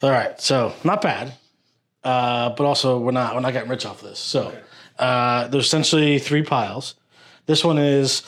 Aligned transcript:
All 0.00 0.10
right, 0.10 0.40
so 0.40 0.72
not 0.84 1.02
bad, 1.02 1.32
uh, 2.04 2.50
but 2.50 2.64
also 2.64 2.98
we're 3.00 3.10
not 3.10 3.34
we're 3.34 3.40
not 3.40 3.52
getting 3.52 3.68
rich 3.68 3.84
off 3.84 4.00
this. 4.00 4.20
So 4.20 4.56
uh, 4.98 5.48
there's 5.48 5.66
essentially 5.66 6.18
three 6.20 6.42
piles. 6.42 6.94
This 7.46 7.64
one 7.64 7.78
is 7.78 8.22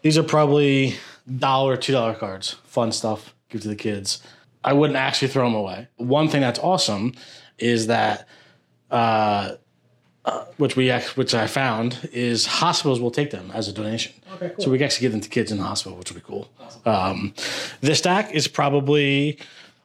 these 0.00 0.16
are 0.16 0.22
probably 0.22 0.94
dollar 1.38 1.76
two 1.76 1.92
dollar 1.92 2.14
cards, 2.14 2.52
fun 2.64 2.92
stuff, 2.92 3.34
give 3.50 3.60
to 3.62 3.68
the 3.68 3.76
kids. 3.76 4.22
I 4.64 4.72
wouldn't 4.72 4.96
actually 4.96 5.28
throw 5.28 5.44
them 5.44 5.54
away. 5.54 5.88
One 5.96 6.28
thing 6.28 6.40
that's 6.40 6.58
awesome 6.58 7.14
is 7.58 7.88
that. 7.88 8.26
Uh, 8.90 9.56
uh, 10.24 10.44
which 10.56 10.76
we 10.76 10.88
which 11.16 11.34
I 11.34 11.48
found 11.48 12.08
is 12.12 12.46
hospitals 12.46 13.00
will 13.00 13.10
take 13.10 13.32
them 13.32 13.50
as 13.52 13.66
a 13.66 13.72
donation. 13.72 14.12
Okay, 14.34 14.50
cool. 14.50 14.64
So 14.64 14.70
we 14.70 14.78
can 14.78 14.84
actually 14.84 15.06
give 15.06 15.10
them 15.10 15.20
to 15.20 15.28
kids 15.28 15.50
in 15.50 15.58
the 15.58 15.64
hospital, 15.64 15.98
which 15.98 16.12
would 16.12 16.22
be 16.22 16.24
cool. 16.24 16.48
Um, 16.86 17.34
this 17.80 17.98
stack 17.98 18.32
is 18.32 18.46
probably 18.46 19.40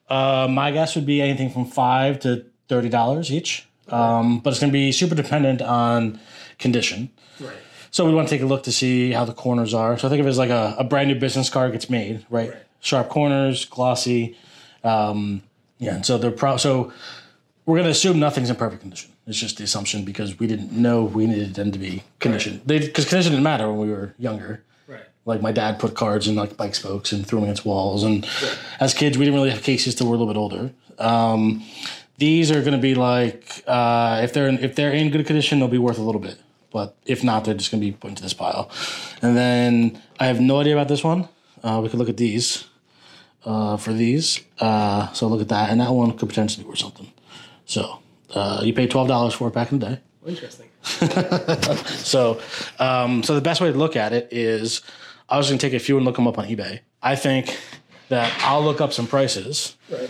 uh, 0.09 0.47
my 0.49 0.71
guess 0.71 0.95
would 0.95 1.05
be 1.05 1.21
anything 1.21 1.49
from 1.49 1.65
five 1.65 2.19
to 2.21 2.45
thirty 2.67 2.89
dollars 2.89 3.31
each, 3.31 3.67
um, 3.89 4.39
but 4.39 4.51
it's 4.51 4.59
going 4.59 4.71
to 4.71 4.77
be 4.77 4.91
super 4.91 5.15
dependent 5.15 5.61
on 5.61 6.19
condition. 6.59 7.09
Right. 7.39 7.57
So 7.91 8.05
we 8.05 8.13
want 8.13 8.27
to 8.27 8.35
take 8.35 8.41
a 8.41 8.45
look 8.45 8.63
to 8.63 8.71
see 8.71 9.11
how 9.11 9.25
the 9.25 9.33
corners 9.33 9.73
are. 9.73 9.97
So 9.97 10.07
I 10.07 10.09
think 10.09 10.19
of 10.19 10.25
it 10.25 10.29
as 10.29 10.37
like 10.37 10.49
a, 10.49 10.75
a 10.77 10.83
brand 10.83 11.07
new 11.09 11.15
business 11.15 11.49
card 11.49 11.71
gets 11.71 11.89
made, 11.89 12.25
right? 12.29 12.49
Right. 12.49 12.59
Sharp 12.79 13.09
corners, 13.09 13.65
glossy. 13.65 14.37
Um, 14.83 15.41
yeah, 15.79 15.95
and 15.95 16.05
so 16.05 16.17
they're 16.17 16.31
pro. 16.31 16.57
So 16.57 16.91
we're 17.65 17.75
going 17.75 17.85
to 17.85 17.91
assume 17.91 18.19
nothing's 18.19 18.49
in 18.49 18.55
perfect 18.55 18.81
condition. 18.81 19.11
It's 19.25 19.37
just 19.37 19.57
the 19.57 19.63
assumption 19.63 20.05
because 20.05 20.39
we 20.39 20.47
didn't 20.47 20.71
know 20.71 21.03
we 21.03 21.27
needed 21.27 21.55
them 21.55 21.71
to 21.71 21.79
be 21.79 22.03
conditioned. 22.19 22.65
Because 22.65 23.05
condition 23.05 23.33
didn't 23.33 23.43
matter 23.43 23.67
when 23.69 23.87
we 23.87 23.93
were 23.93 24.13
younger. 24.17 24.63
Like 25.27 25.41
my 25.41 25.51
dad 25.51 25.77
put 25.77 25.93
cards 25.93 26.27
in 26.27 26.35
like 26.35 26.57
bike 26.57 26.73
spokes 26.73 27.11
and 27.11 27.27
threw 27.27 27.39
them 27.39 27.43
against 27.49 27.65
walls. 27.65 28.03
And 28.03 28.27
as 28.79 28.93
kids, 28.93 29.17
we 29.17 29.25
didn't 29.25 29.35
really 29.35 29.51
have 29.51 29.61
cases 29.61 29.93
till 29.93 30.07
we 30.07 30.11
we're 30.11 30.15
a 30.15 30.19
little 30.23 30.33
bit 30.33 30.39
older. 30.39 30.73
Um, 30.97 31.63
these 32.17 32.49
are 32.49 32.61
going 32.61 32.73
to 32.73 32.79
be 32.79 32.95
like 32.95 33.63
uh, 33.67 34.21
if 34.23 34.33
they're 34.33 34.47
in, 34.47 34.57
if 34.59 34.75
they're 34.75 34.93
in 34.93 35.11
good 35.11 35.25
condition, 35.27 35.59
they'll 35.59 35.67
be 35.67 35.77
worth 35.77 35.99
a 35.99 36.01
little 36.01 36.21
bit. 36.21 36.37
But 36.71 36.95
if 37.05 37.23
not, 37.23 37.45
they're 37.45 37.53
just 37.53 37.71
going 37.71 37.81
to 37.81 37.87
be 37.87 37.91
put 37.91 38.09
into 38.09 38.23
this 38.23 38.33
pile. 38.33 38.71
And 39.21 39.37
then 39.37 40.01
I 40.19 40.27
have 40.27 40.39
no 40.39 40.59
idea 40.59 40.73
about 40.73 40.87
this 40.87 41.03
one. 41.03 41.27
Uh, 41.63 41.81
we 41.83 41.89
could 41.89 41.99
look 41.99 42.09
at 42.09 42.17
these 42.17 42.65
uh, 43.45 43.77
for 43.77 43.93
these. 43.93 44.39
Uh, 44.59 45.11
so 45.13 45.27
look 45.27 45.41
at 45.41 45.49
that, 45.49 45.69
and 45.69 45.81
that 45.81 45.91
one 45.91 46.17
could 46.17 46.29
potentially 46.29 46.63
be 46.63 46.69
worth 46.69 46.79
something. 46.79 47.11
So 47.65 47.99
uh, 48.33 48.61
you 48.63 48.73
paid 48.73 48.91
twelve 48.91 49.07
dollars 49.07 49.33
for 49.33 49.49
it 49.49 49.53
back 49.53 49.71
in 49.71 49.79
the 49.79 49.85
day. 49.87 49.99
Interesting. 50.25 50.69
So, 52.07 52.39
um, 52.79 53.23
so 53.23 53.35
the 53.35 53.41
best 53.41 53.59
way 53.59 53.71
to 53.71 53.77
look 53.77 53.95
at 53.97 54.13
it 54.13 54.29
is, 54.31 54.81
I 55.29 55.37
was 55.37 55.47
going 55.47 55.57
to 55.59 55.65
take 55.65 55.73
a 55.73 55.79
few 55.79 55.97
and 55.97 56.05
look 56.05 56.15
them 56.15 56.27
up 56.27 56.37
on 56.37 56.45
eBay. 56.45 56.79
I 57.01 57.15
think 57.15 57.57
that 58.09 58.33
I'll 58.43 58.63
look 58.63 58.79
up 58.81 58.93
some 58.93 59.07
prices, 59.07 59.75
Right. 59.89 60.09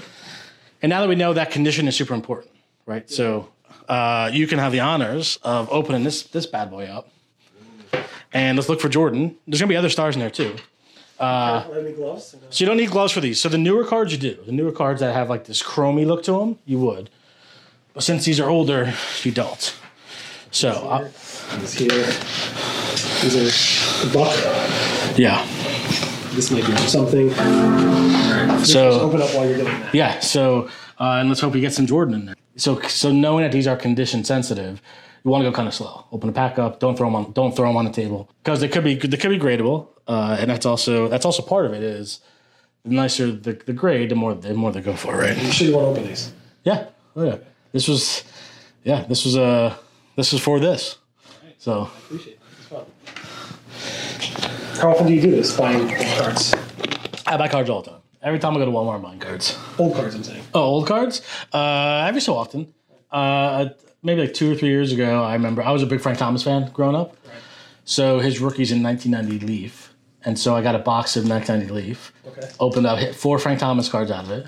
and 0.82 0.90
now 0.90 1.02
that 1.02 1.10
we 1.10 1.16
know 1.16 1.34
that 1.34 1.52
condition 1.52 1.88
is 1.88 1.96
super 1.96 2.14
important, 2.14 2.52
right? 2.86 3.10
So, 3.10 3.50
uh, 3.90 4.30
you 4.34 4.46
can 4.48 4.60
have 4.60 4.72
the 4.72 4.82
honors 4.82 5.40
of 5.44 5.70
opening 5.72 6.04
this 6.04 6.24
this 6.24 6.46
bad 6.46 6.70
boy 6.70 6.86
up, 6.86 7.10
and 8.34 8.58
let's 8.58 8.70
look 8.70 8.80
for 8.82 8.90
Jordan. 8.90 9.36
There's 9.48 9.60
going 9.60 9.70
to 9.70 9.74
be 9.74 9.78
other 9.78 9.90
stars 9.90 10.16
in 10.16 10.20
there 10.20 10.30
too. 10.30 10.56
Uh, 11.20 11.66
any 11.76 11.94
gloves? 11.94 12.36
So 12.52 12.64
you 12.64 12.68
don't 12.68 12.78
need 12.78 12.92
gloves 12.92 13.12
for 13.12 13.22
these. 13.22 13.42
So 13.42 13.50
the 13.50 13.58
newer 13.58 13.84
cards 13.84 14.12
you 14.12 14.20
do. 14.20 14.38
The 14.46 14.52
newer 14.52 14.72
cards 14.72 15.00
that 15.02 15.16
have 15.16 15.30
like 15.30 15.46
this 15.46 15.64
chromy 15.64 16.06
look 16.06 16.22
to 16.24 16.34
them, 16.34 16.60
you 16.66 16.78
would. 16.78 17.10
But 17.96 18.04
since 18.04 18.24
these 18.26 18.40
are 18.40 18.48
older, 18.50 18.94
you 19.24 19.32
don't. 19.32 19.76
So 20.52 20.70
uh, 20.70 21.10
These 21.60 21.74
here. 21.74 21.90
These 23.24 23.36
are 23.36 24.06
the 24.08 24.14
buck. 24.14 24.87
Yeah. 25.16 25.46
This 26.34 26.52
might 26.52 26.66
be 26.66 26.76
something. 26.78 27.30
Just 27.30 28.72
So 28.74 28.90
open 29.02 29.22
up 29.22 29.34
while 29.34 29.48
you're 29.48 29.58
doing 29.58 29.68
that. 29.80 29.94
yeah. 29.94 30.20
So 30.20 30.70
uh, 31.00 31.18
and 31.20 31.30
let's 31.30 31.42
hope 31.42 31.54
we 31.54 31.62
get 31.62 31.74
some 31.74 31.86
Jordan 31.86 32.14
in 32.16 32.26
there. 32.28 32.36
So 32.58 32.80
so 32.82 33.12
knowing 33.12 33.44
that 33.44 33.52
these 33.52 33.68
are 33.68 33.76
condition 33.76 34.24
sensitive, 34.24 34.82
you 35.24 35.32
want 35.32 35.44
to 35.44 35.50
go 35.50 35.56
kind 35.56 35.68
of 35.68 35.74
slow. 35.74 36.06
Open 36.12 36.28
the 36.28 36.34
pack 36.34 36.60
up. 36.60 36.80
Don't 36.80 36.96
throw 36.98 37.08
them 37.08 37.16
on. 37.16 37.32
Don't 37.34 37.56
throw 37.56 37.68
them 37.68 37.78
on 37.78 37.86
the 37.86 37.92
table 37.92 38.30
because 38.44 38.60
they 38.62 38.68
could 38.68 38.84
be 38.84 38.96
they 38.96 39.18
could 39.18 39.30
be 39.32 39.40
gradable. 39.40 39.88
Uh, 40.08 40.38
and 40.40 40.50
that's 40.50 40.66
also 40.66 41.08
that's 41.08 41.26
also 41.26 41.42
part 41.44 41.66
of 41.66 41.74
it 41.74 41.84
is 41.84 42.20
the 42.86 42.92
nicer 42.94 43.32
the, 43.32 43.54
the 43.54 43.74
grade, 43.74 44.10
the 44.10 44.16
more 44.16 44.34
the 44.34 44.54
more 44.54 44.72
they 44.72 44.82
go 44.82 44.94
for, 44.96 45.16
right? 45.18 45.38
You 45.38 45.52
sure 45.52 45.68
you 45.68 45.76
want 45.76 45.86
to 45.86 45.92
open 45.92 46.08
these? 46.10 46.32
Yeah. 46.64 46.88
Oh 47.16 47.24
yeah. 47.26 47.38
This 47.74 47.88
was 47.88 48.24
yeah, 48.84 49.04
this 49.10 49.26
was 49.26 49.36
uh 49.38 49.76
this 50.16 50.32
was 50.32 50.42
for 50.42 50.60
this. 50.60 50.98
So 51.60 51.90
Appreciate 52.06 52.34
it. 52.34 52.40
It's 52.60 52.68
fun. 52.68 52.86
How 54.80 54.92
often 54.92 55.08
do 55.08 55.14
you 55.14 55.22
do 55.22 55.32
this? 55.32 55.58
Buying 55.58 55.88
cards? 55.90 56.54
I 57.26 57.36
buy 57.38 57.48
cards 57.48 57.70
all 57.70 57.82
the 57.82 57.92
time. 57.92 58.02
Every 58.22 58.38
time 58.40 58.56
I 58.56 58.60
go 58.60 58.66
to 58.66 58.72
Walmart 58.72 58.96
I'm 58.96 59.02
buying 59.02 59.20
cards. 59.20 59.58
Old 59.80 59.96
cards, 59.96 60.14
I'm 60.14 60.24
saying. 60.24 60.44
Oh, 60.54 60.62
old 60.62 60.88
cards? 60.88 61.22
Uh 61.52 62.06
every 62.08 62.22
so 62.22 62.36
often. 62.36 62.74
Uh 63.12 63.70
maybe 64.04 64.22
like 64.22 64.34
two 64.34 64.52
or 64.52 64.56
three 64.56 64.70
years 64.70 64.92
ago, 64.92 65.24
I 65.24 65.34
remember 65.34 65.64
I 65.64 65.72
was 65.72 65.82
a 65.82 65.88
big 65.88 66.00
Frank 66.02 66.20
Thomas 66.20 66.44
fan 66.44 66.70
growing 66.74 66.96
up. 66.96 67.16
So 67.86 68.20
his 68.20 68.40
rookie's 68.40 68.72
in 68.72 68.84
1990 68.84 69.46
Leaf. 69.46 69.94
And 70.24 70.38
so 70.38 70.56
I 70.56 70.62
got 70.62 70.76
a 70.76 70.80
box 70.80 71.16
of 71.16 71.28
1990 71.28 71.88
Leaf. 71.88 72.14
Okay. 72.28 72.48
Opened 72.60 72.86
up, 72.86 73.00
hit 73.00 73.16
four 73.16 73.40
Frank 73.40 73.60
Thomas 73.60 73.90
cards 73.90 74.12
out 74.12 74.26
of 74.26 74.32
it. 74.32 74.48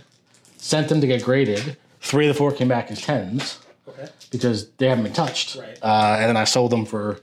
Sent 0.58 0.90
them 0.90 1.02
to 1.02 1.08
get 1.08 1.24
graded. 1.24 1.78
Three 2.02 2.28
of 2.28 2.36
the 2.36 2.38
four 2.38 2.52
came 2.52 2.68
back 2.68 2.92
as 2.92 3.02
tens. 3.02 3.60
Okay. 3.88 4.08
because 4.30 4.70
they 4.78 4.88
haven't 4.88 5.04
been 5.06 5.14
touched. 5.14 5.56
Right. 5.56 5.78
Uh, 5.82 6.18
and 6.20 6.30
then 6.30 6.38
I 6.38 6.44
sold 6.44 6.72
them 6.72 6.86
for, 6.86 7.20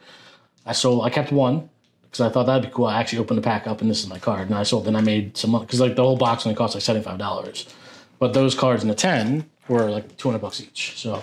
I 0.66 0.72
sold, 0.72 1.04
I 1.04 1.10
kept 1.10 1.30
one 1.30 1.70
because 2.16 2.30
I 2.30 2.32
thought 2.32 2.46
that'd 2.46 2.70
be 2.70 2.74
cool. 2.74 2.86
I 2.86 2.98
actually 2.98 3.18
opened 3.18 3.38
the 3.38 3.42
pack 3.42 3.66
up 3.66 3.80
and 3.80 3.90
this 3.90 4.02
is 4.02 4.08
my 4.08 4.18
card. 4.18 4.48
And 4.48 4.54
I 4.54 4.62
sold, 4.62 4.86
then 4.86 4.96
I 4.96 5.02
made 5.02 5.36
some 5.36 5.50
money 5.50 5.66
because 5.66 5.80
like 5.80 5.96
the 5.96 6.02
whole 6.02 6.16
box 6.16 6.46
only 6.46 6.56
cost 6.56 6.74
like 6.74 6.82
$75. 6.82 7.72
But 8.18 8.32
those 8.32 8.54
cards 8.54 8.82
in 8.82 8.88
the 8.88 8.94
10 8.94 9.48
were 9.68 9.90
like 9.90 10.16
200 10.16 10.38
bucks 10.38 10.60
each. 10.60 10.98
So, 10.98 11.22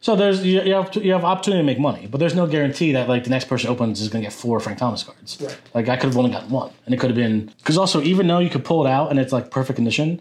so 0.00 0.14
there's, 0.14 0.44
you, 0.44 0.60
you 0.62 0.74
have, 0.74 0.94
you 0.96 1.12
have 1.12 1.24
opportunity 1.24 1.62
to 1.62 1.66
make 1.66 1.78
money, 1.78 2.06
but 2.06 2.18
there's 2.18 2.34
no 2.34 2.46
guarantee 2.46 2.92
that 2.92 3.08
like 3.08 3.24
the 3.24 3.30
next 3.30 3.46
person 3.46 3.70
opens 3.70 4.00
is 4.00 4.08
going 4.08 4.22
to 4.22 4.26
get 4.26 4.32
four 4.32 4.60
Frank 4.60 4.78
Thomas 4.78 5.02
cards. 5.02 5.38
Right. 5.40 5.58
Like 5.72 5.88
I 5.88 5.96
could 5.96 6.08
have 6.08 6.18
only 6.18 6.30
gotten 6.30 6.50
one 6.50 6.72
and 6.84 6.94
it 6.94 6.98
could 6.98 7.10
have 7.10 7.16
been, 7.16 7.52
because 7.58 7.78
also 7.78 8.02
even 8.02 8.26
though 8.26 8.38
you 8.38 8.50
could 8.50 8.64
pull 8.64 8.86
it 8.86 8.90
out 8.90 9.10
and 9.10 9.18
it's 9.18 9.32
like 9.32 9.50
perfect 9.50 9.76
condition, 9.76 10.20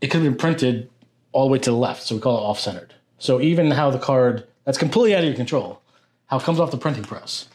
it 0.00 0.08
could 0.08 0.22
have 0.22 0.30
been 0.30 0.38
printed 0.38 0.88
all 1.32 1.48
the 1.48 1.52
way 1.52 1.58
to 1.58 1.70
the 1.70 1.76
left, 1.76 2.02
so 2.02 2.14
we 2.14 2.20
call 2.20 2.38
it 2.38 2.42
off 2.42 2.60
centered. 2.60 2.94
So 3.18 3.40
even 3.40 3.72
how 3.72 3.90
the 3.90 3.98
card 3.98 4.46
that's 4.64 4.78
completely 4.78 5.14
out 5.14 5.20
of 5.20 5.26
your 5.26 5.34
control, 5.34 5.82
how 6.26 6.38
it 6.38 6.42
comes 6.42 6.60
off 6.60 6.70
the 6.70 6.78
printing 6.78 7.04
press. 7.04 7.48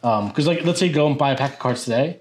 Because 0.00 0.46
like 0.46 0.64
let's 0.64 0.78
say 0.80 0.86
you 0.86 0.92
go 0.92 1.06
and 1.06 1.18
buy 1.18 1.32
a 1.32 1.36
pack 1.36 1.54
of 1.54 1.58
cards 1.58 1.84
today, 1.84 2.20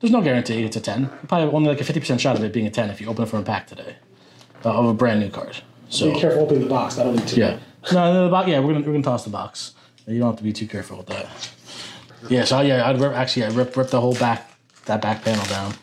there's 0.00 0.12
no 0.12 0.20
guarantee 0.20 0.62
it's 0.64 0.76
a 0.76 0.80
ten. 0.80 1.02
You 1.02 1.08
probably 1.28 1.46
have 1.46 1.54
only 1.54 1.68
like 1.68 1.80
a 1.80 1.84
fifty 1.84 2.00
percent 2.00 2.20
shot 2.20 2.36
of 2.36 2.44
it 2.44 2.52
being 2.52 2.66
a 2.66 2.70
ten 2.70 2.90
if 2.90 3.00
you 3.00 3.08
open 3.08 3.24
it 3.24 3.28
from 3.28 3.40
a 3.40 3.44
pack 3.44 3.66
today 3.66 3.96
uh, 4.64 4.72
of 4.78 4.86
a 4.86 4.94
brand 4.94 5.20
new 5.20 5.30
card. 5.30 5.56
So 5.88 6.12
Be 6.12 6.20
careful 6.20 6.42
opening 6.42 6.62
the 6.64 6.68
box. 6.68 6.98
I 6.98 7.04
don't 7.04 7.16
need 7.16 7.28
to. 7.28 7.40
yeah, 7.40 7.58
no, 7.92 8.12
no, 8.12 8.24
the 8.24 8.30
box. 8.30 8.48
Yeah, 8.48 8.60
we're 8.60 8.72
gonna 8.72 8.84
we're 8.86 8.92
gonna 8.92 9.02
toss 9.04 9.24
the 9.24 9.30
box. 9.30 9.74
You 10.06 10.18
don't 10.18 10.28
have 10.28 10.36
to 10.38 10.42
be 10.44 10.52
too 10.52 10.66
careful 10.66 10.98
with 10.98 11.06
that. 11.06 11.28
Yeah, 12.28 12.44
so 12.44 12.60
yeah, 12.60 12.88
I'd 12.88 13.00
rip, 13.00 13.12
actually 13.12 13.44
I 13.44 13.48
rip 13.50 13.76
rip 13.76 13.88
the 13.88 14.00
whole 14.00 14.14
back 14.14 14.50
that 14.86 15.00
back 15.00 15.22
panel 15.24 15.44
down. 15.46 15.74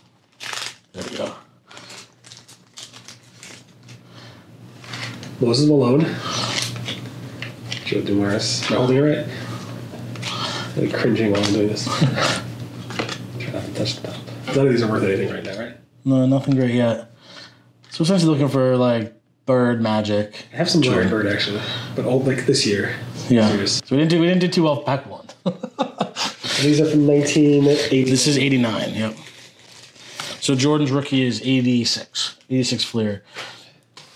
There 0.94 1.04
we 1.10 1.18
go. 1.18 1.34
Moses 5.40 5.68
Malone. 5.68 6.06
Joe 7.86 8.02
Dumars. 8.02 8.64
Am 8.70 8.74
I 8.74 8.78
holding 8.78 8.98
it 8.98 9.02
right? 9.02 9.28
I'm 10.76 10.86
like 10.90 10.94
cringing 10.94 11.32
while 11.32 11.44
I'm 11.44 11.54
doing 11.54 11.68
this. 11.68 11.86
Try 11.86 13.52
not 13.52 13.64
to 13.66 13.74
touch 13.74 13.96
the 13.98 14.08
top. 14.08 14.56
None 14.56 14.68
of 14.68 14.72
these 14.72 14.82
are 14.84 14.90
worth 14.92 15.04
anything 15.04 15.30
right 15.34 15.44
now, 15.44 15.58
right? 15.60 15.78
No, 16.06 16.26
nothing 16.26 16.56
great 16.56 16.74
yet. 16.74 17.12
So 17.90 18.04
essentially 18.04 18.32
looking 18.32 18.48
for 18.48 18.78
like 18.78 19.14
bird 19.46 19.82
magic. 19.82 20.46
I 20.54 20.58
have 20.58 20.70
some 20.70 20.82
Jordan 20.82 21.10
Bird 21.10 21.28
actually, 21.28 21.62
but 21.96 22.06
old 22.06 22.26
like 22.26 22.46
this 22.46 22.66
year. 22.66 22.96
Yeah. 23.30 23.50
Serious. 23.50 23.78
So 23.86 23.96
we 23.96 23.98
didn't 23.98 24.12
do 24.12 24.20
we 24.20 24.28
didn't 24.28 24.42
do 24.42 24.48
too 24.48 24.64
well 24.64 24.78
with 24.78 24.86
pack 24.86 25.06
one. 25.10 25.28
These 26.62 26.80
are 26.80 26.90
from 26.90 27.08
1980. 27.08 28.04
this 28.06 28.28
is 28.28 28.38
eighty 28.38 28.58
nine. 28.58 28.94
Yep. 28.94 29.16
So 30.40 30.56
Jordan's 30.56 30.90
rookie 30.92 31.22
is 31.24 31.40
86, 31.42 32.38
86 32.50 32.84
Fleer, 32.84 33.24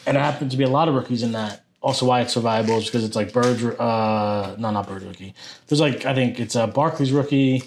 and 0.07 0.15
there 0.17 0.23
happens 0.23 0.51
to 0.53 0.57
be 0.57 0.63
a 0.63 0.69
lot 0.69 0.87
of 0.87 0.95
rookies 0.95 1.21
in 1.21 1.33
that. 1.33 1.64
Also, 1.85 2.07
why 2.07 2.21
it's 2.21 2.33
survivable 2.33 2.79
is 2.79 2.85
because 2.85 3.03
it's 3.03 3.15
like 3.15 3.31
Bird's, 3.31 3.63
uh, 3.63 4.55
no, 4.57 4.71
not 4.71 4.87
Bird 4.87 5.03
rookie. 5.03 5.35
There's 5.67 5.79
like 5.79 6.03
I 6.03 6.15
think 6.15 6.39
it's 6.39 6.55
uh, 6.55 6.65
Barkley's 6.65 7.11
rookie, 7.11 7.61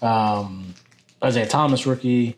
um, 0.00 0.72
Isiah 1.20 1.48
Thomas 1.48 1.84
rookie, 1.84 2.36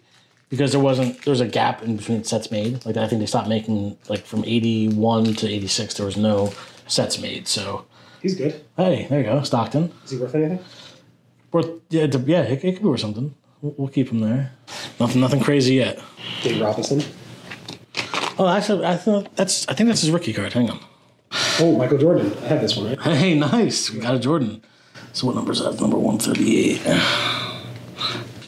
because 0.48 0.72
there 0.72 0.80
wasn't 0.80 1.22
there 1.26 1.30
was 1.30 1.42
a 1.42 1.46
gap 1.46 1.82
in 1.82 1.98
between 1.98 2.24
sets 2.24 2.50
made. 2.50 2.82
Like 2.86 2.96
I 2.96 3.06
think 3.06 3.20
they 3.20 3.26
stopped 3.26 3.46
making 3.46 3.98
like 4.08 4.24
from 4.24 4.42
81 4.42 5.34
to 5.34 5.46
86. 5.46 5.92
There 5.92 6.06
was 6.06 6.16
no 6.16 6.54
sets 6.86 7.20
made. 7.20 7.46
So 7.46 7.84
He's 8.22 8.34
good. 8.34 8.64
hey, 8.78 9.06
there 9.10 9.18
you 9.20 9.26
go, 9.26 9.42
Stockton. 9.42 9.92
Is 10.06 10.12
he 10.12 10.16
worth 10.16 10.34
anything? 10.34 10.60
Worth 11.52 11.68
yeah, 11.90 12.06
yeah, 12.24 12.40
it, 12.44 12.64
it 12.64 12.72
could 12.72 12.82
be 12.82 12.88
worth 12.88 13.00
something. 13.00 13.34
We'll, 13.60 13.74
we'll 13.76 13.88
keep 13.88 14.08
him 14.08 14.20
there. 14.20 14.52
Nothing, 14.98 15.20
nothing 15.20 15.40
crazy 15.40 15.74
yet. 15.74 16.02
Dave 16.42 16.58
Robinson. 16.62 17.02
Oh, 18.38 18.48
actually, 18.48 18.86
I 18.86 18.96
thought 18.96 19.36
that's. 19.36 19.68
I 19.68 19.74
think 19.74 19.88
that's 19.88 20.00
his 20.00 20.10
rookie 20.10 20.32
card. 20.32 20.54
Hang 20.54 20.70
on. 20.70 20.80
Oh, 21.60 21.76
Michael 21.76 21.98
Jordan. 21.98 22.32
I 22.42 22.46
have 22.48 22.60
this 22.60 22.76
one, 22.76 22.86
right? 22.96 23.00
Hey, 23.00 23.34
nice. 23.34 23.90
We 23.90 24.00
got 24.00 24.14
a 24.14 24.18
Jordan. 24.18 24.62
So 25.12 25.26
what 25.26 25.34
number 25.36 25.52
is 25.52 25.60
that? 25.60 25.80
Number 25.80 25.98
one 25.98 26.18
thirty-eight. 26.18 26.82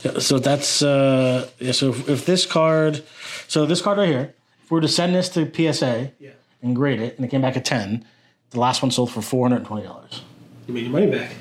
Yeah, 0.02 0.18
so 0.18 0.38
that's 0.38 0.82
uh 0.82 1.48
yeah. 1.58 1.72
So 1.72 1.90
if, 1.90 2.08
if 2.08 2.26
this 2.26 2.46
card, 2.46 3.02
so 3.48 3.66
this 3.66 3.82
card 3.82 3.98
right 3.98 4.08
here, 4.08 4.34
if 4.62 4.70
we 4.70 4.76
were 4.76 4.80
to 4.80 4.88
send 4.88 5.14
this 5.14 5.28
to 5.30 5.50
PSA, 5.52 6.12
Yeah. 6.18 6.30
and 6.62 6.74
grade 6.76 7.00
it, 7.00 7.16
and 7.16 7.24
it 7.24 7.28
came 7.28 7.42
back 7.42 7.56
at 7.56 7.64
ten. 7.64 8.04
The 8.50 8.60
last 8.60 8.82
one 8.82 8.90
sold 8.90 9.10
for 9.12 9.22
four 9.22 9.44
hundred 9.46 9.58
and 9.58 9.66
twenty 9.66 9.84
dollars. 9.86 10.22
You 10.66 10.74
made 10.74 10.82
your 10.84 10.90
money 10.92 11.06
back. 11.10 11.32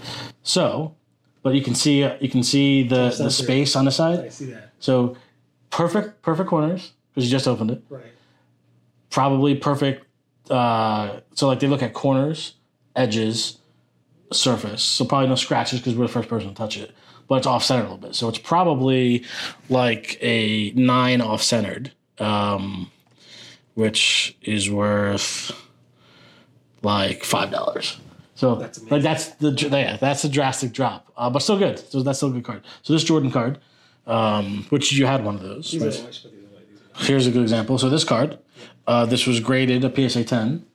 So, 0.43 0.95
but 1.43 1.53
you 1.53 1.61
can 1.61 1.75
see 1.75 2.03
uh, 2.03 2.17
you 2.19 2.29
can 2.29 2.43
see 2.43 2.83
the 2.87 3.13
the 3.17 3.29
space 3.29 3.75
on 3.75 3.85
the 3.85 3.91
side. 3.91 4.19
I 4.19 4.29
see 4.29 4.45
that. 4.45 4.71
So 4.79 5.15
perfect 5.69 6.21
perfect 6.23 6.49
corners 6.49 6.93
because 7.13 7.25
you 7.25 7.31
just 7.31 7.47
opened 7.47 7.71
it. 7.71 7.83
Right. 7.89 8.03
Probably 9.09 9.55
perfect. 9.55 10.05
Uh, 10.49 11.21
so 11.33 11.47
like 11.47 11.59
they 11.59 11.67
look 11.67 11.83
at 11.83 11.93
corners, 11.93 12.55
edges, 12.95 13.57
surface. 14.31 14.81
So 14.83 15.05
probably 15.05 15.29
no 15.29 15.35
scratches 15.35 15.79
because 15.79 15.95
we're 15.95 16.07
the 16.07 16.13
first 16.13 16.29
person 16.29 16.49
to 16.49 16.55
touch 16.55 16.77
it. 16.77 16.91
But 17.27 17.35
it's 17.35 17.47
off 17.47 17.63
centered 17.63 17.81
a 17.81 17.91
little 17.91 17.97
bit. 17.97 18.15
So 18.15 18.27
it's 18.27 18.39
probably 18.39 19.23
like 19.69 20.17
a 20.21 20.71
nine 20.71 21.21
off 21.21 21.43
centered, 21.43 21.91
um, 22.17 22.91
which 23.75 24.35
is 24.41 24.69
worth 24.69 25.51
like 26.81 27.23
five 27.23 27.51
dollars. 27.51 27.99
So 28.35 28.55
That's 28.55 28.81
like 28.89 29.03
that's 29.03 29.27
the 29.35 29.51
yeah, 29.51 29.97
that's 29.97 30.23
a 30.23 30.29
drastic 30.29 30.71
drop, 30.71 31.11
uh, 31.17 31.29
but 31.29 31.39
still 31.39 31.59
good. 31.59 31.77
So 31.77 32.01
that's 32.01 32.19
still 32.19 32.29
a 32.29 32.31
good 32.31 32.45
card. 32.45 32.63
So 32.83 32.93
this 32.93 33.03
Jordan 33.03 33.31
card, 33.31 33.59
um, 34.07 34.65
which 34.69 34.93
you 34.93 35.05
had 35.05 35.25
one 35.25 35.35
of 35.35 35.41
those. 35.41 35.75
Right? 35.75 36.25
Here's 36.99 37.27
a 37.27 37.31
good 37.31 37.41
example. 37.41 37.77
So 37.77 37.89
this 37.89 38.03
card, 38.03 38.37
uh, 38.87 39.05
this 39.05 39.25
was 39.25 39.39
graded 39.39 39.83
a 39.83 40.09
PSA 40.09 40.23
10, 40.25 40.65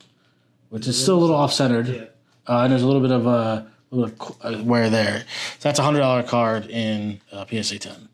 which 0.70 0.86
is 0.86 1.00
still 1.00 1.18
a 1.18 1.20
little 1.20 1.36
off 1.36 1.52
centered, 1.52 2.10
uh, 2.46 2.60
and 2.60 2.72
there's 2.72 2.82
a 2.82 2.86
little 2.86 3.02
bit 3.02 3.10
of 3.12 3.26
a 3.26 3.70
little 3.90 4.14
of 4.40 4.60
uh, 4.60 4.62
wear 4.64 4.90
there. 4.90 5.20
So 5.58 5.68
that's 5.68 5.78
a 5.78 5.82
hundred 5.82 6.00
dollar 6.00 6.22
card 6.22 6.66
in 6.66 7.20
uh, 7.32 7.44
PSA 7.46 7.78
10. 7.78 8.08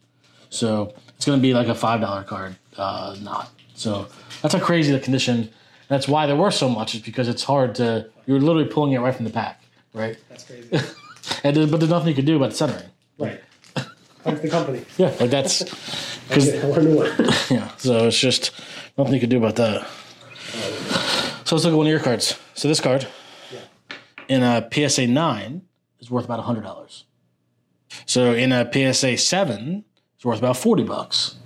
So 0.50 0.92
it's 1.16 1.24
going 1.24 1.38
to 1.38 1.42
be 1.42 1.54
like 1.54 1.68
a 1.68 1.74
five 1.74 2.00
dollar 2.00 2.24
card, 2.24 2.56
uh, 2.76 3.16
not. 3.22 3.50
So 3.74 4.08
that's 4.42 4.54
how 4.54 4.60
crazy 4.60 4.92
the 4.92 5.00
condition. 5.00 5.50
That's 5.88 6.06
why 6.06 6.26
there 6.26 6.36
were 6.36 6.50
so 6.50 6.68
much 6.68 6.94
is 6.94 7.02
because 7.02 7.28
it's 7.28 7.44
hard 7.44 7.74
to. 7.76 8.10
You're 8.26 8.40
literally 8.40 8.68
pulling 8.68 8.92
it 8.92 8.98
right 8.98 9.14
from 9.14 9.24
the 9.24 9.30
pack, 9.30 9.62
right? 9.94 10.16
That's 10.28 10.44
crazy. 10.44 10.68
And 11.44 11.54
there's, 11.54 11.70
but 11.70 11.78
there's 11.78 11.90
nothing 11.90 12.08
you 12.08 12.14
can 12.14 12.24
do 12.24 12.36
about 12.36 12.54
centering. 12.54 12.88
right. 13.18 13.40
Thanks 14.22 14.40
the 14.42 14.48
company. 14.48 14.84
Yeah, 14.98 15.14
like 15.20 15.30
that's 15.30 15.62
because 16.28 16.48
I 16.48 16.82
new 16.82 16.96
one. 16.96 17.10
Yeah, 17.50 17.68
so 17.76 18.06
it's 18.06 18.18
just 18.18 18.52
nothing 18.98 19.14
you 19.14 19.20
can 19.20 19.30
do 19.30 19.38
about 19.38 19.56
that. 19.56 19.86
So 21.44 21.56
let's 21.56 21.64
look 21.64 21.72
at 21.72 21.76
one 21.76 21.86
of 21.86 21.90
your 21.90 22.00
cards. 22.00 22.38
So 22.54 22.68
this 22.68 22.80
card 22.80 23.06
in 24.28 24.42
a 24.44 24.68
PSA 24.72 25.08
9 25.08 25.62
is 25.98 26.10
worth 26.10 26.24
about 26.24 26.44
$100. 26.44 27.02
So 28.06 28.32
in 28.32 28.52
a 28.52 28.70
PSA 28.70 29.16
7, 29.16 29.84
it's 30.14 30.24
worth 30.24 30.38
about 30.38 30.56
40 30.56 30.84
bucks. 30.84 31.36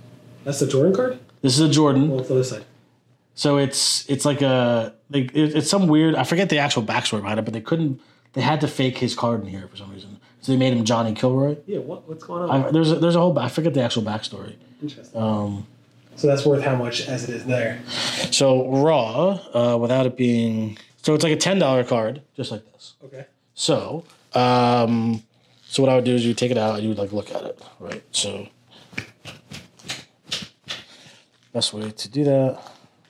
That's 0.43 0.59
the 0.59 0.67
Jordan 0.67 0.93
card? 0.93 1.19
This 1.41 1.59
is 1.59 1.61
a 1.61 1.69
Jordan. 1.69 2.09
Well, 2.09 2.19
it's 2.19 2.27
the 2.27 2.35
other 2.35 2.43
side. 2.43 2.65
So 3.33 3.57
it's 3.57 4.09
it's 4.09 4.23
like 4.23 4.41
a 4.41 4.93
like 5.09 5.31
it's 5.33 5.69
some 5.69 5.87
weird 5.87 6.15
I 6.15 6.23
forget 6.23 6.49
the 6.49 6.59
actual 6.59 6.83
backstory 6.83 7.21
behind 7.21 7.39
it, 7.39 7.43
but 7.43 7.53
they 7.53 7.61
couldn't 7.61 7.99
they 8.33 8.41
had 8.41 8.61
to 8.61 8.67
fake 8.67 8.97
his 8.97 9.13
card 9.15 9.41
in 9.41 9.47
here 9.47 9.67
for 9.67 9.75
some 9.75 9.91
reason. 9.91 10.19
So 10.45 10.51
they 10.51 10.59
made 10.59 10.73
him 10.73 10.85
Johnny 10.85 11.15
Kilroy. 11.15 11.57
Yeah, 11.65 11.79
what, 11.79 12.07
what's 12.07 12.23
going 12.23 12.47
on? 12.47 12.65
I, 12.65 12.69
there's 12.69 12.91
a, 12.91 12.99
there's 12.99 13.15
a 13.15 13.19
whole 13.19 13.37
I 13.39 13.49
forget 13.49 13.73
the 13.73 13.81
actual 13.81 14.03
backstory. 14.03 14.57
Interesting. 14.79 15.19
Um, 15.19 15.65
so 16.17 16.27
that's 16.27 16.45
worth 16.45 16.63
how 16.63 16.75
much 16.75 17.07
as 17.07 17.27
it 17.27 17.33
is 17.33 17.45
there? 17.45 17.81
So 18.29 18.69
raw, 18.69 19.39
uh, 19.55 19.77
without 19.77 20.05
it 20.05 20.15
being 20.15 20.77
so 21.01 21.15
it's 21.15 21.23
like 21.23 21.33
a 21.33 21.37
ten 21.37 21.57
dollar 21.57 21.83
card, 21.83 22.21
just 22.35 22.51
like 22.51 22.63
this. 22.73 22.93
Okay. 23.05 23.25
So, 23.55 24.03
um, 24.35 25.23
so 25.63 25.81
what 25.81 25.91
I 25.91 25.95
would 25.95 26.03
do 26.03 26.13
is 26.13 26.23
you 26.23 26.35
take 26.35 26.51
it 26.51 26.59
out 26.59 26.75
and 26.75 26.83
you 26.83 26.89
would 26.89 26.99
like 26.99 27.11
look 27.11 27.31
at 27.31 27.41
it, 27.41 27.59
right? 27.79 28.03
So, 28.11 28.47
best 31.53 31.73
way 31.73 31.89
to 31.89 32.09
do 32.09 32.23
that. 32.25 32.61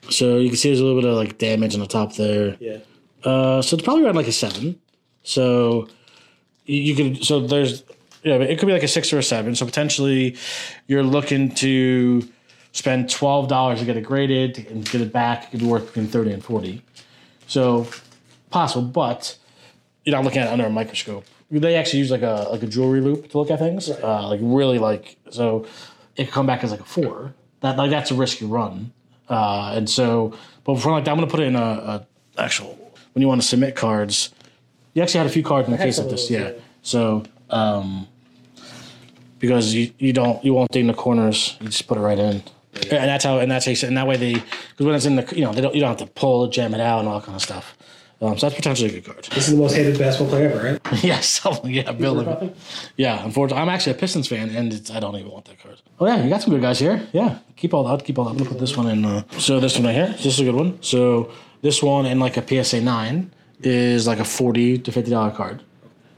So 0.08 0.38
you 0.38 0.48
can 0.48 0.56
see 0.56 0.70
there's 0.70 0.80
a 0.80 0.84
little 0.86 1.02
bit 1.02 1.10
of 1.10 1.16
like 1.16 1.36
damage 1.36 1.74
on 1.74 1.80
the 1.80 1.86
top 1.86 2.14
there. 2.14 2.56
Yeah. 2.60 2.78
Uh, 3.22 3.60
so 3.60 3.76
it's 3.76 3.84
probably 3.84 4.04
around 4.06 4.16
like 4.16 4.26
a 4.26 4.32
seven. 4.32 4.80
So 5.22 5.86
you, 6.66 6.94
could 6.94 7.24
so 7.24 7.40
there's 7.40 7.84
yeah, 8.22 8.34
it 8.36 8.58
could 8.58 8.66
be 8.66 8.72
like 8.72 8.82
a 8.82 8.88
six 8.88 9.12
or 9.12 9.18
a 9.18 9.22
seven. 9.22 9.54
So 9.54 9.64
potentially 9.64 10.36
you're 10.86 11.02
looking 11.02 11.54
to 11.56 12.28
spend 12.72 13.08
twelve 13.08 13.48
dollars 13.48 13.80
to 13.80 13.84
get 13.84 13.96
it 13.96 14.02
graded 14.02 14.66
and 14.70 14.84
get 14.88 15.00
it 15.00 15.12
back. 15.12 15.44
It 15.44 15.50
could 15.52 15.60
be 15.60 15.66
worth 15.66 15.86
between 15.86 16.08
thirty 16.08 16.32
and 16.32 16.44
forty. 16.44 16.82
So 17.46 17.86
possible, 18.50 18.86
but 18.86 19.38
you're 20.04 20.14
not 20.14 20.24
looking 20.24 20.40
at 20.40 20.48
it 20.48 20.52
under 20.52 20.66
a 20.66 20.70
microscope. 20.70 21.24
They 21.50 21.76
actually 21.76 22.00
use 22.00 22.10
like 22.10 22.22
a 22.22 22.48
like 22.50 22.62
a 22.62 22.66
jewelry 22.66 23.00
loupe 23.00 23.30
to 23.30 23.38
look 23.38 23.50
at 23.50 23.58
things. 23.58 23.88
Right. 23.88 24.02
Uh, 24.02 24.28
like 24.28 24.40
really 24.42 24.78
like 24.78 25.16
so 25.30 25.66
it 26.16 26.24
could 26.24 26.34
come 26.34 26.46
back 26.46 26.64
as 26.64 26.70
like 26.70 26.80
a 26.80 26.84
four. 26.84 27.34
That 27.60 27.76
like 27.76 27.90
that's 27.90 28.10
a 28.10 28.14
risky 28.14 28.44
run. 28.44 28.92
Uh, 29.28 29.72
and 29.74 29.88
so, 29.88 30.36
but 30.64 30.76
for 30.80 30.92
like 30.92 31.04
that, 31.04 31.10
I'm 31.10 31.16
gonna 31.16 31.30
put 31.30 31.40
it 31.40 31.46
in 31.46 31.56
a, 31.56 31.60
a 31.60 32.06
actual 32.38 32.78
when 33.12 33.22
you 33.22 33.28
want 33.28 33.40
to 33.40 33.46
submit 33.46 33.76
cards. 33.76 34.30
You 34.96 35.02
actually 35.02 35.18
had 35.18 35.26
a 35.26 35.30
few 35.30 35.42
cards 35.42 35.68
in 35.68 35.72
the 35.72 35.78
case 35.78 35.98
of 35.98 36.08
this, 36.08 36.30
yeah. 36.30 36.38
yeah. 36.38 36.52
So, 36.80 37.22
um, 37.50 38.08
because 39.38 39.74
you, 39.74 39.92
you 39.98 40.14
don't 40.14 40.42
you 40.42 40.54
won't 40.54 40.72
dig 40.72 40.80
in 40.80 40.86
the 40.86 40.94
corners, 40.94 41.54
you 41.60 41.66
just 41.66 41.86
put 41.86 41.98
it 41.98 42.00
right 42.00 42.18
in, 42.18 42.42
and 42.72 42.90
that's 42.90 43.22
how 43.22 43.38
and 43.38 43.50
that's 43.50 43.66
how 43.66 43.72
you, 43.72 43.78
and 43.86 43.94
that 43.98 44.06
way 44.06 44.16
they 44.16 44.32
because 44.32 44.86
when 44.86 44.94
it's 44.94 45.04
in 45.04 45.16
the 45.16 45.34
you 45.36 45.44
know 45.44 45.52
they 45.52 45.60
don't 45.60 45.74
you 45.74 45.82
don't 45.82 45.90
have 45.90 46.08
to 46.08 46.12
pull 46.14 46.46
it, 46.46 46.50
jam 46.50 46.72
it 46.72 46.80
out, 46.80 47.00
and 47.00 47.08
all 47.08 47.18
that 47.18 47.26
kind 47.26 47.36
of 47.36 47.42
stuff. 47.42 47.76
Um, 48.22 48.38
so 48.38 48.46
that's 48.46 48.56
potentially 48.56 48.88
a 48.88 48.92
good 48.92 49.04
card. 49.04 49.24
This 49.24 49.48
is 49.48 49.52
the 49.52 49.60
most 49.60 49.74
hated 49.76 49.98
basketball 49.98 50.30
player 50.30 50.48
ever, 50.48 50.64
right? 50.64 51.04
yes, 51.04 51.46
yeah, 51.64 51.92
Bill. 51.92 52.54
Yeah, 52.96 53.22
unfortunately, 53.22 53.60
I'm 53.60 53.68
actually 53.68 53.92
a 53.92 53.98
Pistons 53.98 54.28
fan, 54.28 54.48
and 54.48 54.72
it's, 54.72 54.90
I 54.90 54.98
don't 54.98 55.14
even 55.16 55.30
want 55.30 55.44
that 55.44 55.62
card. 55.62 55.82
Oh 56.00 56.06
yeah, 56.06 56.24
you 56.24 56.30
got 56.30 56.40
some 56.40 56.54
good 56.54 56.62
guys 56.62 56.78
here. 56.78 57.06
Yeah, 57.12 57.40
keep 57.56 57.74
all 57.74 57.84
that. 57.84 58.02
Keep 58.02 58.18
all 58.18 58.24
that. 58.24 58.30
I'm 58.30 58.38
gonna 58.38 58.48
put 58.48 58.60
this 58.60 58.78
one 58.78 58.88
in. 58.88 59.04
Uh, 59.04 59.24
so 59.32 59.60
this 59.60 59.76
one 59.76 59.84
right 59.84 59.94
here. 59.94 60.08
This 60.08 60.24
is 60.24 60.40
a 60.40 60.44
good 60.44 60.54
one. 60.54 60.82
So 60.82 61.30
this 61.60 61.82
one 61.82 62.06
in 62.06 62.18
like 62.18 62.38
a 62.38 62.64
PSA 62.64 62.80
nine 62.80 63.32
is 63.60 64.06
like 64.06 64.18
a 64.18 64.24
forty 64.24 64.78
to 64.78 64.92
fifty 64.92 65.10
dollar 65.10 65.30
card. 65.30 65.62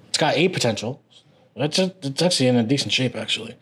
It's 0.09 0.19
got 0.19 0.37
eight 0.37 0.53
potential. 0.53 1.03
It's 1.57 1.79
a, 1.79 1.95
it's 2.03 2.23
actually 2.23 2.49
in 2.49 2.57
a 2.57 2.63
decent 2.63 2.93
shape 2.93 3.17
actually. 3.17 3.57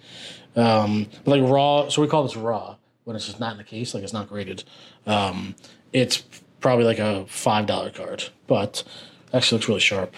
Um, 0.55 1.09
but 1.25 1.39
like 1.39 1.51
raw. 1.51 1.89
So 1.89 2.03
we 2.03 2.09
call 2.09 2.23
this 2.23 2.37
raw 2.37 2.77
when 3.05 3.17
it's 3.17 3.27
just 3.27 3.41
not 3.41 3.53
in 3.53 3.59
the 3.59 3.65
case, 3.65 3.95
like 3.95 4.03
it's 4.03 4.13
not 4.13 4.29
graded. 4.29 4.65
Um, 5.07 5.55
it's 5.93 6.25
probably 6.61 6.85
like 6.85 6.99
a 6.99 7.27
five 7.27 7.67
dollar 7.67 7.91
card, 7.91 8.25
but 8.47 8.83
actually 9.33 9.59
looks 9.59 9.69
really 9.69 9.81
sharp. 9.81 10.15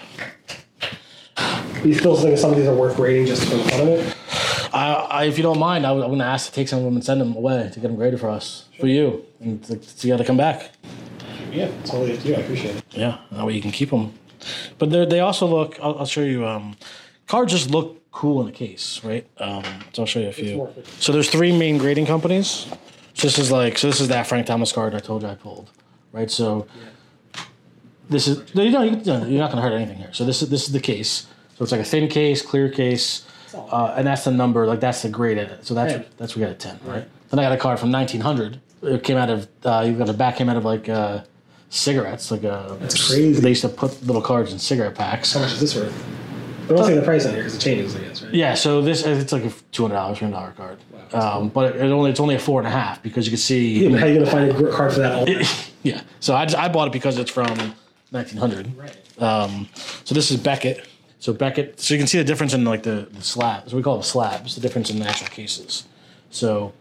You 1.84 1.94
still 1.94 2.16
think 2.16 2.36
some 2.38 2.50
of 2.50 2.56
these 2.56 2.66
are 2.66 2.74
worth 2.74 2.96
grading 2.96 3.26
just 3.26 3.44
for 3.44 3.56
the 3.56 3.64
fun 3.64 3.80
of 3.80 3.88
it? 3.88 4.16
I, 4.72 4.92
I, 4.94 5.24
if 5.24 5.36
you 5.36 5.42
don't 5.42 5.58
mind, 5.58 5.86
I, 5.86 5.92
am 5.92 6.00
going 6.00 6.18
to 6.18 6.24
ask 6.24 6.48
to 6.48 6.52
take 6.52 6.68
some 6.68 6.80
of 6.80 6.84
them 6.84 6.94
and 6.94 7.04
send 7.04 7.20
them 7.20 7.34
away 7.36 7.70
to 7.72 7.80
get 7.80 7.88
them 7.88 7.96
graded 7.96 8.20
for 8.20 8.28
us, 8.28 8.68
for 8.78 8.86
you, 8.86 9.24
and 9.40 9.62
to, 9.64 9.76
to 9.76 10.06
get 10.06 10.16
to 10.16 10.24
come 10.24 10.36
back. 10.36 10.72
Yeah, 11.50 11.70
totally 11.84 12.14
up 12.16 12.22
to 12.22 12.28
you. 12.28 12.34
I 12.34 12.38
appreciate 12.38 12.76
it. 12.76 12.84
Yeah, 12.90 13.18
that 13.32 13.46
way 13.46 13.54
you 13.54 13.62
can 13.62 13.72
keep 13.72 13.90
them. 13.90 14.12
But 14.78 14.90
they 14.90 15.04
they 15.06 15.20
also 15.20 15.46
look. 15.46 15.78
I'll, 15.80 15.98
I'll 16.00 16.06
show 16.06 16.22
you. 16.22 16.46
Um, 16.46 16.76
cards 17.26 17.52
just 17.52 17.70
look 17.70 18.10
cool 18.12 18.42
in 18.42 18.48
a 18.48 18.52
case, 18.52 19.00
right? 19.04 19.26
Um, 19.38 19.62
so 19.92 20.02
I'll 20.02 20.06
show 20.06 20.20
you 20.20 20.28
a 20.28 20.32
few. 20.32 20.68
So 20.98 21.12
there's 21.12 21.30
three 21.30 21.56
main 21.56 21.78
grading 21.78 22.06
companies. 22.06 22.66
So 23.14 23.26
this 23.26 23.38
is 23.38 23.50
like 23.50 23.78
so 23.78 23.88
this 23.88 24.00
is 24.00 24.08
that 24.08 24.26
Frank 24.26 24.46
Thomas 24.46 24.72
card 24.72 24.94
I 24.94 25.00
told 25.00 25.22
you 25.22 25.28
I 25.28 25.34
pulled, 25.34 25.70
right? 26.12 26.30
So 26.30 26.66
this 28.08 28.28
is 28.28 28.54
no, 28.54 28.62
you 28.62 28.70
know 28.70 28.82
you, 28.82 28.92
no, 28.92 29.24
you're 29.24 29.40
not 29.40 29.50
going 29.50 29.62
to 29.62 29.68
hurt 29.68 29.72
anything 29.74 29.96
here. 29.98 30.12
So 30.12 30.24
this 30.24 30.42
is 30.42 30.48
this 30.48 30.66
is 30.66 30.72
the 30.72 30.80
case. 30.80 31.26
So 31.56 31.64
it's 31.64 31.72
like 31.72 31.80
a 31.80 31.84
thin 31.84 32.08
case, 32.08 32.40
clear 32.42 32.68
case, 32.68 33.26
uh, 33.54 33.94
and 33.96 34.06
that's 34.06 34.24
the 34.24 34.30
number. 34.30 34.66
Like 34.66 34.80
that's 34.80 35.02
the 35.02 35.08
grade 35.08 35.38
in 35.38 35.46
it. 35.48 35.66
So 35.66 35.74
that's 35.74 36.08
that's 36.16 36.36
we 36.36 36.42
got 36.42 36.50
a 36.52 36.54
ten, 36.54 36.78
right? 36.84 37.06
Then 37.30 37.40
I 37.40 37.42
got 37.42 37.52
a 37.52 37.56
card 37.56 37.78
from 37.78 37.90
1900. 37.92 38.60
It 38.82 39.02
came 39.02 39.16
out 39.16 39.28
of 39.28 39.48
uh, 39.64 39.84
you 39.86 39.92
got 39.94 40.06
the 40.06 40.12
back 40.14 40.36
came 40.36 40.48
out 40.48 40.56
of 40.56 40.64
like 40.64 40.88
uh, 40.88 41.24
cigarettes, 41.70 42.30
like 42.30 42.44
a. 42.44 42.76
That's 42.80 43.08
crazy. 43.08 43.40
They 43.40 43.50
used 43.50 43.62
to 43.62 43.68
put 43.68 44.02
little 44.06 44.22
cards 44.22 44.52
in 44.52 44.58
cigarette 44.58 44.94
packs. 44.94 45.32
How 45.34 45.40
much 45.40 45.52
is 45.52 45.60
this 45.60 45.74
worth? 45.76 46.06
I 46.64 46.74
don't 46.74 46.84
say 46.84 46.94
the 46.96 47.02
price 47.02 47.24
on 47.24 47.32
here 47.32 47.40
because 47.44 47.56
it 47.56 47.60
changes, 47.60 47.96
I 47.96 48.00
guess, 48.00 48.22
right? 48.22 48.34
Yeah, 48.34 48.52
so 48.54 48.82
this 48.82 49.04
it's 49.06 49.32
like 49.32 49.44
a 49.44 49.52
two 49.72 49.82
hundred 49.84 49.94
dollars, 49.94 50.18
three 50.18 50.26
hundred 50.30 50.36
dollar 50.38 50.52
card. 50.52 50.78
Wow, 51.12 51.38
Um, 51.40 51.48
but 51.48 51.76
it 51.76 51.82
only 51.82 52.10
it's 52.10 52.20
only 52.20 52.34
a 52.34 52.38
four 52.38 52.60
and 52.60 52.68
a 52.68 52.70
half 52.70 53.02
because 53.02 53.26
you 53.26 53.30
can 53.30 53.38
see. 53.38 53.88
Yeah, 53.88 53.96
how 53.98 54.04
are 54.04 54.08
you 54.08 54.14
going 54.16 54.26
to 54.26 54.30
find 54.30 54.50
a 54.50 54.70
card 54.72 54.92
for 54.92 54.98
that? 55.00 55.12
All 55.12 55.26
yeah. 55.82 56.02
So 56.20 56.34
I, 56.34 56.44
just, 56.44 56.58
I 56.58 56.68
bought 56.68 56.88
it 56.88 56.92
because 56.92 57.16
it's 57.18 57.30
from 57.30 57.56
1900. 58.10 58.76
right. 58.76 59.22
Um, 59.22 59.68
so 60.04 60.14
this 60.14 60.30
is 60.30 60.38
Beckett. 60.38 60.86
So 61.20 61.32
Beckett. 61.32 61.80
So 61.80 61.94
you 61.94 61.98
can 61.98 62.06
see 62.06 62.18
the 62.18 62.24
difference 62.24 62.52
in 62.52 62.64
like 62.64 62.82
the, 62.82 63.08
the 63.12 63.22
slabs. 63.22 63.74
We 63.74 63.82
call 63.82 63.94
them 63.94 64.02
slabs. 64.02 64.54
The 64.54 64.60
difference 64.60 64.90
in 64.90 64.98
the 64.98 65.06
actual 65.08 65.28
cases. 65.28 65.84
So 66.30 66.74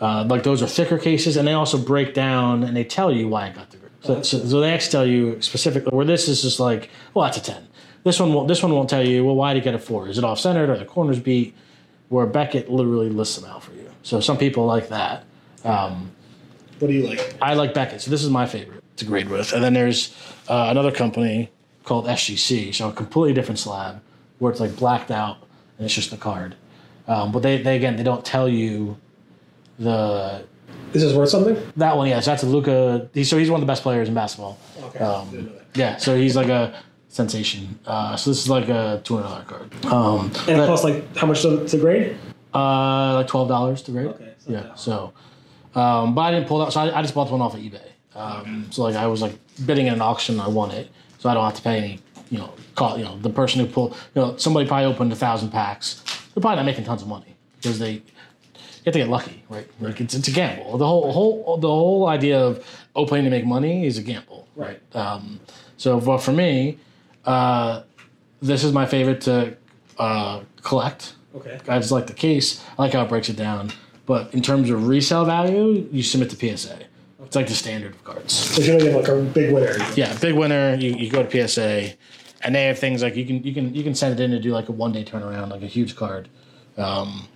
uh, 0.00 0.24
like 0.28 0.44
those 0.44 0.62
are 0.62 0.66
thicker 0.66 0.96
cases, 0.98 1.36
and 1.36 1.46
they 1.46 1.52
also 1.52 1.76
break 1.76 2.14
down 2.14 2.62
and 2.64 2.74
they 2.74 2.84
tell 2.84 3.12
you 3.12 3.28
why 3.28 3.48
it 3.48 3.54
got 3.54 3.70
the 3.70 3.76
So, 4.02 4.22
so, 4.22 4.38
so 4.38 4.60
they 4.60 4.72
actually 4.72 4.92
tell 4.92 5.06
you 5.06 5.40
specifically. 5.42 5.94
Where 5.94 6.06
this 6.06 6.28
is 6.28 6.42
just 6.42 6.58
like, 6.60 6.90
well, 7.14 7.24
that's 7.26 7.36
a 7.36 7.42
ten. 7.42 7.68
This 8.04 8.18
one 8.18 8.32
won't. 8.32 8.48
This 8.48 8.62
one 8.62 8.72
won't 8.72 8.88
tell 8.88 9.06
you. 9.06 9.24
Well, 9.24 9.34
why 9.34 9.52
did 9.52 9.60
you 9.60 9.64
get 9.64 9.74
a 9.74 9.78
four? 9.78 10.08
Is 10.08 10.16
it 10.18 10.24
off 10.24 10.38
centered? 10.40 10.70
Or 10.70 10.78
the 10.78 10.84
corners 10.84 11.20
beat? 11.20 11.54
Where 12.08 12.26
Beckett 12.26 12.70
literally 12.70 13.08
lists 13.08 13.36
them 13.36 13.48
out 13.50 13.62
for 13.62 13.72
you. 13.72 13.88
So 14.02 14.20
some 14.20 14.36
people 14.38 14.66
like 14.66 14.88
that. 14.88 15.24
Um, 15.64 16.10
What 16.78 16.88
do 16.88 16.94
you 16.94 17.06
like? 17.06 17.34
I 17.40 17.54
like 17.54 17.74
Beckett, 17.74 18.00
so 18.00 18.10
this 18.10 18.24
is 18.24 18.30
my 18.30 18.46
favorite 18.46 18.82
to 18.96 19.04
grade 19.04 19.28
with. 19.28 19.52
And 19.52 19.62
then 19.62 19.74
there's 19.74 20.14
uh, 20.48 20.68
another 20.70 20.90
company 20.90 21.50
called 21.84 22.06
SGC, 22.06 22.74
so 22.74 22.88
a 22.88 22.92
completely 22.92 23.34
different 23.34 23.58
slab 23.58 24.00
where 24.38 24.50
it's 24.50 24.60
like 24.60 24.74
blacked 24.76 25.10
out 25.10 25.36
and 25.76 25.84
it's 25.84 25.94
just 25.94 26.10
the 26.10 26.16
card. 26.16 26.56
Um, 27.06 27.30
but 27.32 27.42
they, 27.42 27.60
they 27.62 27.76
again 27.76 27.96
they 27.96 28.02
don't 28.02 28.24
tell 28.24 28.48
you 28.48 28.96
the 29.78 30.44
Is 30.92 31.02
this 31.02 31.02
is 31.04 31.14
worth 31.16 31.28
something. 31.28 31.56
That 31.76 31.96
one, 31.96 32.08
yes, 32.08 32.26
that's 32.26 32.42
a 32.42 32.46
Luka. 32.46 33.08
He's, 33.14 33.28
so 33.28 33.38
he's 33.38 33.50
one 33.50 33.60
of 33.60 33.66
the 33.66 33.70
best 33.70 33.82
players 33.82 34.08
in 34.08 34.14
basketball. 34.14 34.58
Okay. 34.84 34.98
Um, 34.98 35.50
yeah, 35.74 35.96
so 35.96 36.16
he's 36.16 36.34
like 36.36 36.48
a 36.48 36.82
sensation. 37.08 37.78
Uh, 37.86 38.16
so 38.16 38.30
this 38.30 38.40
is 38.40 38.48
like 38.48 38.68
a 38.68 39.00
two 39.04 39.16
hundred 39.18 39.28
dollar 39.28 39.44
card. 39.44 39.84
Um, 39.86 40.26
and 40.48 40.48
it 40.48 40.56
but- 40.56 40.66
costs 40.66 40.84
like 40.84 41.16
how 41.16 41.26
much 41.26 41.42
to, 41.42 41.66
to 41.66 41.76
grade? 41.78 42.16
Uh, 42.52 43.14
like 43.14 43.28
twelve 43.28 43.48
dollars 43.48 43.82
to 43.82 43.92
grade. 43.92 44.08
Okay, 44.08 44.34
so 44.38 44.50
yeah. 44.50 44.74
So, 44.74 45.12
um, 45.74 46.14
but 46.14 46.22
I 46.22 46.30
didn't 46.32 46.48
pull 46.48 46.58
that. 46.58 46.72
So 46.72 46.80
I, 46.80 46.98
I 46.98 47.02
just 47.02 47.14
bought 47.14 47.30
one 47.30 47.40
off 47.40 47.54
of 47.54 47.60
eBay. 47.60 47.80
Um, 48.16 48.66
so 48.70 48.82
like 48.82 48.96
I 48.96 49.06
was 49.06 49.22
like 49.22 49.34
bidding 49.64 49.86
in 49.86 49.94
an 49.94 50.02
auction. 50.02 50.40
I 50.40 50.48
won 50.48 50.72
it, 50.72 50.90
so 51.18 51.28
I 51.28 51.34
don't 51.34 51.44
have 51.44 51.54
to 51.54 51.62
pay 51.62 51.78
any. 51.78 52.00
You 52.30 52.38
know, 52.38 52.52
call 52.76 52.96
you 52.96 53.04
know 53.04 53.18
the 53.18 53.30
person 53.30 53.60
who 53.60 53.66
pulled. 53.66 53.96
You 54.14 54.22
know, 54.22 54.36
somebody 54.36 54.66
probably 54.68 54.86
opened 54.86 55.12
a 55.12 55.16
thousand 55.16 55.50
packs. 55.50 56.02
They're 56.34 56.40
probably 56.40 56.56
not 56.56 56.64
making 56.64 56.84
tons 56.84 57.02
of 57.02 57.08
money 57.08 57.34
because 57.56 57.78
they 57.80 58.02
you 58.80 58.84
have 58.86 58.92
to 58.94 58.98
get 58.98 59.08
lucky, 59.08 59.44
right? 59.48 59.68
Like 59.80 60.00
it's 60.00 60.14
it's 60.14 60.28
a 60.28 60.30
gamble. 60.30 60.78
The 60.78 60.86
whole 60.86 61.12
whole 61.12 61.56
the 61.58 61.68
whole 61.68 62.06
idea 62.06 62.40
of 62.40 62.64
opening 62.96 63.24
to 63.24 63.30
make 63.30 63.44
money 63.46 63.86
is 63.86 63.98
a 63.98 64.02
gamble, 64.02 64.48
Right. 64.56 64.80
Um, 64.94 65.40
so, 65.76 66.00
but 66.00 66.18
for 66.18 66.32
me, 66.32 66.78
uh, 67.24 67.82
this 68.42 68.64
is 68.64 68.72
my 68.72 68.86
favorite 68.86 69.22
to 69.22 69.56
uh, 69.98 70.42
collect. 70.62 71.14
Okay. 71.34 71.58
I 71.68 71.78
just 71.78 71.92
like 71.92 72.06
the 72.06 72.12
case. 72.12 72.62
I 72.78 72.82
like 72.82 72.92
how 72.92 73.02
it 73.02 73.08
breaks 73.08 73.28
it 73.28 73.36
down. 73.36 73.70
But 74.06 74.34
in 74.34 74.42
terms 74.42 74.70
of 74.70 74.88
resale 74.88 75.24
value, 75.24 75.88
you 75.92 76.02
submit 76.02 76.30
to 76.30 76.36
PSA. 76.36 76.78
It's 77.24 77.36
like 77.36 77.46
the 77.46 77.54
standard 77.54 77.92
of 77.92 78.04
cards. 78.04 78.32
So 78.32 78.60
you're 78.60 78.78
gonna 78.78 78.90
get 78.90 79.00
like 79.00 79.08
a 79.08 79.22
big 79.22 79.54
winner. 79.54 79.76
Yeah, 79.94 80.18
big 80.18 80.34
winner. 80.34 80.74
You, 80.74 80.94
you 80.96 81.10
go 81.10 81.22
to 81.22 81.48
PSA, 81.48 81.92
and 82.42 82.54
they 82.54 82.64
have 82.64 82.78
things 82.78 83.02
like 83.02 83.14
you 83.14 83.24
can 83.24 83.42
you 83.44 83.54
can 83.54 83.72
you 83.72 83.84
can 83.84 83.94
send 83.94 84.18
it 84.18 84.22
in 84.22 84.32
to 84.32 84.40
do 84.40 84.50
like 84.50 84.68
a 84.68 84.72
one 84.72 84.90
day 84.90 85.04
turnaround, 85.04 85.50
like 85.50 85.62
a 85.62 85.66
huge 85.66 85.94
card, 85.94 86.28
um, 86.76 87.28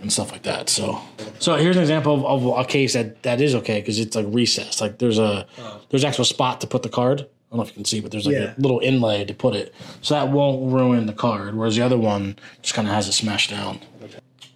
and 0.00 0.12
stuff 0.12 0.30
like 0.32 0.42
that. 0.44 0.68
So 0.68 1.00
so 1.38 1.56
here's 1.56 1.76
an 1.76 1.82
example 1.82 2.14
of, 2.14 2.46
of 2.46 2.58
a 2.58 2.64
case 2.64 2.92
that 2.94 3.22
that 3.24 3.40
is 3.40 3.54
okay 3.56 3.80
because 3.80 3.98
it's 3.98 4.14
like 4.16 4.26
recessed. 4.28 4.80
Like 4.80 4.98
there's 4.98 5.18
a 5.18 5.46
there's 5.90 6.04
actual 6.04 6.24
spot 6.24 6.60
to 6.62 6.66
put 6.66 6.82
the 6.82 6.88
card. 6.88 7.20
I 7.22 7.24
don't 7.50 7.56
know 7.58 7.62
if 7.62 7.68
you 7.70 7.74
can 7.76 7.84
see, 7.86 8.00
but 8.00 8.10
there's 8.10 8.26
like 8.26 8.34
Yeah. 8.34 8.54
a 8.56 8.60
little 8.60 8.78
inlay 8.80 9.24
to 9.24 9.32
put 9.34 9.54
it, 9.56 9.74
so 10.02 10.14
that 10.14 10.28
won't 10.28 10.72
ruin 10.72 11.06
the 11.06 11.14
card. 11.14 11.54
Whereas 11.56 11.76
the 11.76 11.82
other 11.82 11.96
one 11.96 12.36
just 12.62 12.74
kind 12.74 12.86
of 12.86 12.92
has 12.94 13.08
it 13.08 13.12
smashed 13.12 13.50
down. 13.50 13.80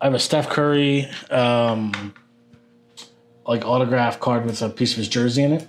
I 0.00 0.06
have 0.06 0.14
a 0.14 0.18
Steph 0.18 0.48
Curry, 0.50 1.08
um, 1.30 2.12
like 3.46 3.64
autograph 3.64 4.20
card 4.20 4.44
with 4.44 4.60
a 4.62 4.68
piece 4.68 4.92
of 4.92 4.98
his 4.98 5.08
jersey 5.08 5.42
in 5.42 5.52
it, 5.52 5.66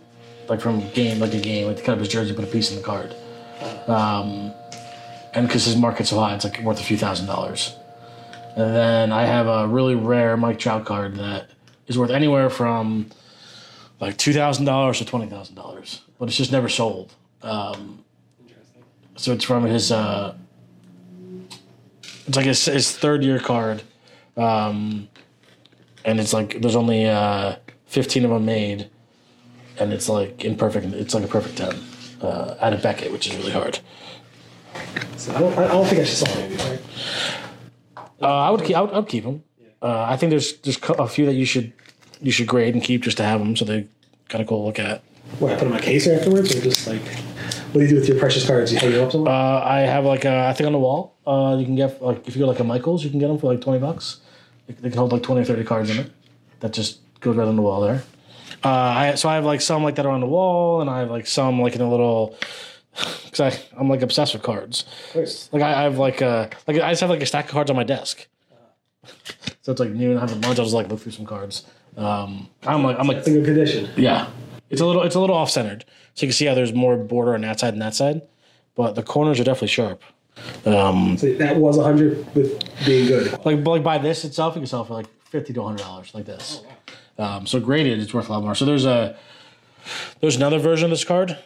like 0.50 0.60
from 0.60 0.90
game, 0.92 1.20
like 1.20 1.34
a 1.34 1.40
game, 1.40 1.68
like 1.68 1.78
to 1.78 1.84
cut 1.84 1.94
up 1.94 2.00
his 2.00 2.10
jersey, 2.10 2.34
put 2.34 2.44
a 2.44 2.48
piece 2.48 2.70
in 2.72 2.76
the 2.78 2.84
card. 2.84 3.16
Um, 3.88 4.52
and 5.34 5.48
because 5.48 5.66
his 5.66 5.76
market's 5.78 6.10
so 6.10 6.20
high, 6.20 6.36
it's 6.36 6.44
like 6.44 6.60
worth 6.62 6.80
a 6.80 6.84
few 6.84 6.98
thousand 6.98 7.28
dollars. 7.28 7.76
And 8.56 8.76
then 8.76 9.12
I 9.12 9.26
have 9.26 9.48
a 9.48 9.68
really 9.68 9.96
rare 9.96 10.38
Mike 10.38 10.60
Trout 10.60 10.86
card 10.86 11.16
that 11.16 11.50
is 11.88 11.98
worth 11.98 12.12
anywhere 12.12 12.50
from 12.50 13.10
like 14.00 14.18
two 14.18 14.34
thousand 14.34 14.66
dollars 14.66 15.00
to 15.00 15.06
twenty 15.06 15.28
thousand 15.28 15.56
dollars, 15.56 16.02
but 16.20 16.28
it's 16.28 16.38
just 16.38 16.52
never 16.52 16.70
sold. 16.70 17.14
Um, 17.42 18.04
so 19.16 19.34
it's 19.34 19.44
from 19.44 19.64
his. 19.64 19.92
Uh, 19.92 20.36
it's 22.28 22.38
like 22.38 22.46
his, 22.46 22.64
his 22.66 22.96
third 22.96 23.24
year 23.24 23.40
card, 23.40 23.84
um, 24.38 25.10
and 26.06 26.20
it's 26.20 26.32
like 26.32 26.62
there's 26.62 26.76
only 26.76 27.06
uh, 27.06 27.56
fifteen 27.86 28.24
of 28.24 28.32
them 28.32 28.46
made, 28.46 28.90
and 29.80 29.92
it's 29.92 30.08
like 30.08 30.46
in 30.46 30.56
perfect. 30.56 30.86
It's 30.94 31.14
like 31.14 31.24
a 31.24 31.28
perfect 31.28 31.58
ten 31.58 31.76
uh, 32.22 32.56
out 32.62 32.74
of 32.74 32.82
Beckett, 32.82 33.12
which 33.12 33.28
is 33.28 33.36
really 33.36 33.52
hard. 33.52 33.80
So 35.18 35.34
I 35.34 35.40
don't, 35.40 35.58
I 35.58 35.68
don't 35.68 35.86
think 35.86 36.02
I 36.02 36.04
should 36.04 36.28
sell 36.28 36.70
right? 36.70 36.82
Uh, 38.24 38.48
I 38.48 38.50
would 38.50 38.64
keep. 38.64 38.76
I 38.76 38.82
would, 38.82 38.92
I 38.92 39.00
would 39.00 39.10
keep 39.10 39.24
them. 39.24 39.44
Uh, 39.82 40.06
I 40.08 40.16
think 40.18 40.30
there's 40.30 40.58
there's 40.60 40.80
a 40.98 41.08
few 41.08 41.26
that 41.26 41.34
you 41.34 41.46
should 41.46 41.74
you 42.22 42.32
should 42.32 42.48
grade 42.48 42.74
and 42.74 42.84
keep 42.84 43.02
just 43.02 43.18
to 43.18 43.24
have 43.24 43.40
them, 43.40 43.56
so 43.56 43.66
they 43.66 43.88
kind 44.30 44.42
of 44.42 44.48
cool 44.48 44.62
to 44.62 44.66
look 44.66 44.80
at. 44.80 45.04
What, 45.40 45.52
I 45.52 45.56
put 45.56 45.60
them 45.66 45.68
in 45.70 45.74
my 45.74 45.82
case 45.82 46.08
afterwards, 46.08 46.56
or 46.56 46.62
just 46.62 46.88
like, 46.88 47.02
what 47.02 47.74
do 47.74 47.82
you 47.82 47.88
do 47.88 47.96
with 47.96 48.08
your 48.08 48.18
precious 48.20 48.46
cards? 48.46 48.72
You 48.72 48.80
hang 48.80 48.92
them 48.92 49.06
up 49.06 49.12
somewhere? 49.12 49.34
Uh, 49.34 49.62
I 49.64 49.80
have 49.82 50.06
like 50.06 50.26
a 50.26 50.48
I 50.48 50.54
think 50.54 50.68
on 50.68 50.74
the 50.74 50.80
wall. 50.80 51.16
Uh, 51.26 51.58
you 51.60 51.66
can 51.66 51.76
get 51.76 52.02
like 52.02 52.28
if 52.28 52.36
you 52.36 52.42
go 52.42 52.48
like 52.48 52.60
a 52.60 52.64
Michaels, 52.64 53.04
you 53.04 53.10
can 53.10 53.20
get 53.20 53.28
them 53.28 53.38
for 53.38 53.52
like 53.52 53.62
twenty 53.62 53.80
bucks. 53.80 54.20
They, 54.68 54.74
they 54.76 54.90
can 54.90 55.00
hold 55.00 55.12
like 55.12 55.24
twenty 55.24 55.42
or 55.42 55.46
thirty 55.46 55.64
cards 55.64 55.90
in 55.90 55.98
it. 55.98 56.12
That 56.62 56.72
just 56.74 57.00
goes 57.20 57.36
right 57.36 57.48
on 57.48 57.56
the 57.56 57.62
wall 57.62 57.82
there. 57.82 58.04
Uh, 58.64 58.70
I 58.70 59.16
so 59.16 59.28
I 59.28 59.36
have 59.36 59.44
like 59.44 59.60
some 59.60 59.84
like 59.84 59.96
that 59.96 60.06
are 60.06 60.12
on 60.12 60.22
the 60.22 60.28
wall, 60.28 60.80
and 60.80 60.90
I 60.90 61.00
have 61.00 61.12
like 61.12 61.28
some 61.28 61.62
like 61.62 61.76
in 61.76 61.82
a 61.82 61.90
little. 61.90 62.38
Cause 63.32 63.40
I 63.40 63.60
I'm 63.80 63.90
like 63.90 64.02
obsessed 64.04 64.34
with 64.34 64.44
cards. 64.44 64.86
Like 65.52 65.64
I, 65.64 65.80
I 65.80 65.82
have 65.84 65.98
like 65.98 66.22
uh 66.22 66.48
like 66.68 66.78
I 66.80 66.90
just 66.92 67.02
have 67.02 67.10
like 67.10 67.22
a 67.22 67.26
stack 67.26 67.46
of 67.46 67.52
cards 67.52 67.70
on 67.70 67.76
my 67.76 67.84
desk. 67.84 68.28
So 69.64 69.72
it's 69.72 69.80
like 69.80 69.92
noon, 69.92 70.18
I'm 70.18 70.28
having 70.28 70.42
lunch. 70.42 70.60
I'll 70.60 70.66
just 70.66 70.76
like 70.76 70.90
look 70.90 71.00
through 71.00 71.14
some 71.14 71.26
cards. 71.26 71.66
Um, 71.96 72.50
I'm 72.68 72.84
like 72.84 73.00
I'm 73.00 73.08
like 73.08 73.18
It's 73.18 73.28
in 73.28 73.36
good 73.36 73.46
condition. 73.46 73.90
yeah, 73.96 74.28
it's 74.70 74.82
a 74.82 74.86
little 74.86 75.04
it's 75.04 75.16
a 75.16 75.20
little 75.22 75.36
off 75.38 75.50
centered, 75.50 75.86
so 76.16 76.26
you 76.26 76.28
can 76.30 76.34
see 76.34 76.46
how 76.46 76.54
there's 76.54 76.74
more 76.74 76.98
border 76.98 77.34
on 77.34 77.42
that 77.42 77.60
side 77.62 77.72
and 77.74 77.82
that 77.82 77.96
side, 77.96 78.22
but 78.76 78.96
the 78.96 79.04
corners 79.04 79.40
are 79.40 79.44
definitely 79.46 79.70
sharp. 79.70 80.02
Um, 80.66 81.18
So 81.18 81.34
that 81.36 81.56
was 81.58 81.78
100 81.78 82.36
with 82.36 82.62
being 82.86 83.08
good. 83.08 83.32
like 83.46 83.64
but 83.64 83.72
like 83.72 83.84
by 83.84 83.98
this 84.00 84.26
itself, 84.26 84.56
you 84.56 84.62
can 84.62 84.68
sell 84.68 84.84
for 84.84 84.94
like 84.96 85.08
fifty 85.30 85.54
to 85.54 85.64
hundred 85.64 85.80
dollars, 85.80 86.12
like 86.14 86.26
this. 86.26 86.62
Um, 87.18 87.46
so 87.48 87.60
graded, 87.62 88.00
it's 88.00 88.14
worth 88.14 88.28
a 88.30 88.34
lot 88.34 88.44
more. 88.44 88.56
So 88.56 88.66
there's 88.66 88.86
a 88.86 89.16
there's 90.20 90.36
another 90.36 90.60
version 90.60 90.86
of 90.86 90.90
this 90.92 91.06
card 91.06 91.38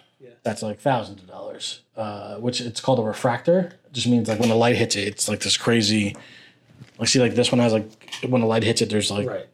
that's 0.47 0.61
like 0.61 0.79
thousands 0.79 1.21
of 1.21 1.27
dollars, 1.27 1.81
uh, 1.97 2.37
which 2.37 2.61
it's 2.61 2.79
called 2.79 2.99
a 2.99 3.01
refractor. 3.01 3.73
It 3.85 3.93
just 3.93 4.07
means 4.07 4.29
like 4.29 4.39
when 4.39 4.47
the 4.47 4.55
light 4.55 4.77
hits 4.77 4.95
it, 4.95 5.07
it's 5.07 5.27
like 5.27 5.41
this 5.41 5.57
crazy. 5.57 6.15
Like 6.97 7.09
see, 7.09 7.19
like 7.19 7.35
this 7.35 7.51
one 7.51 7.59
has 7.59 7.73
like 7.73 7.89
when 8.25 8.39
the 8.39 8.47
light 8.47 8.63
hits 8.63 8.81
it, 8.81 8.89
there's 8.89 9.11
like 9.11 9.27
Right. 9.27 9.45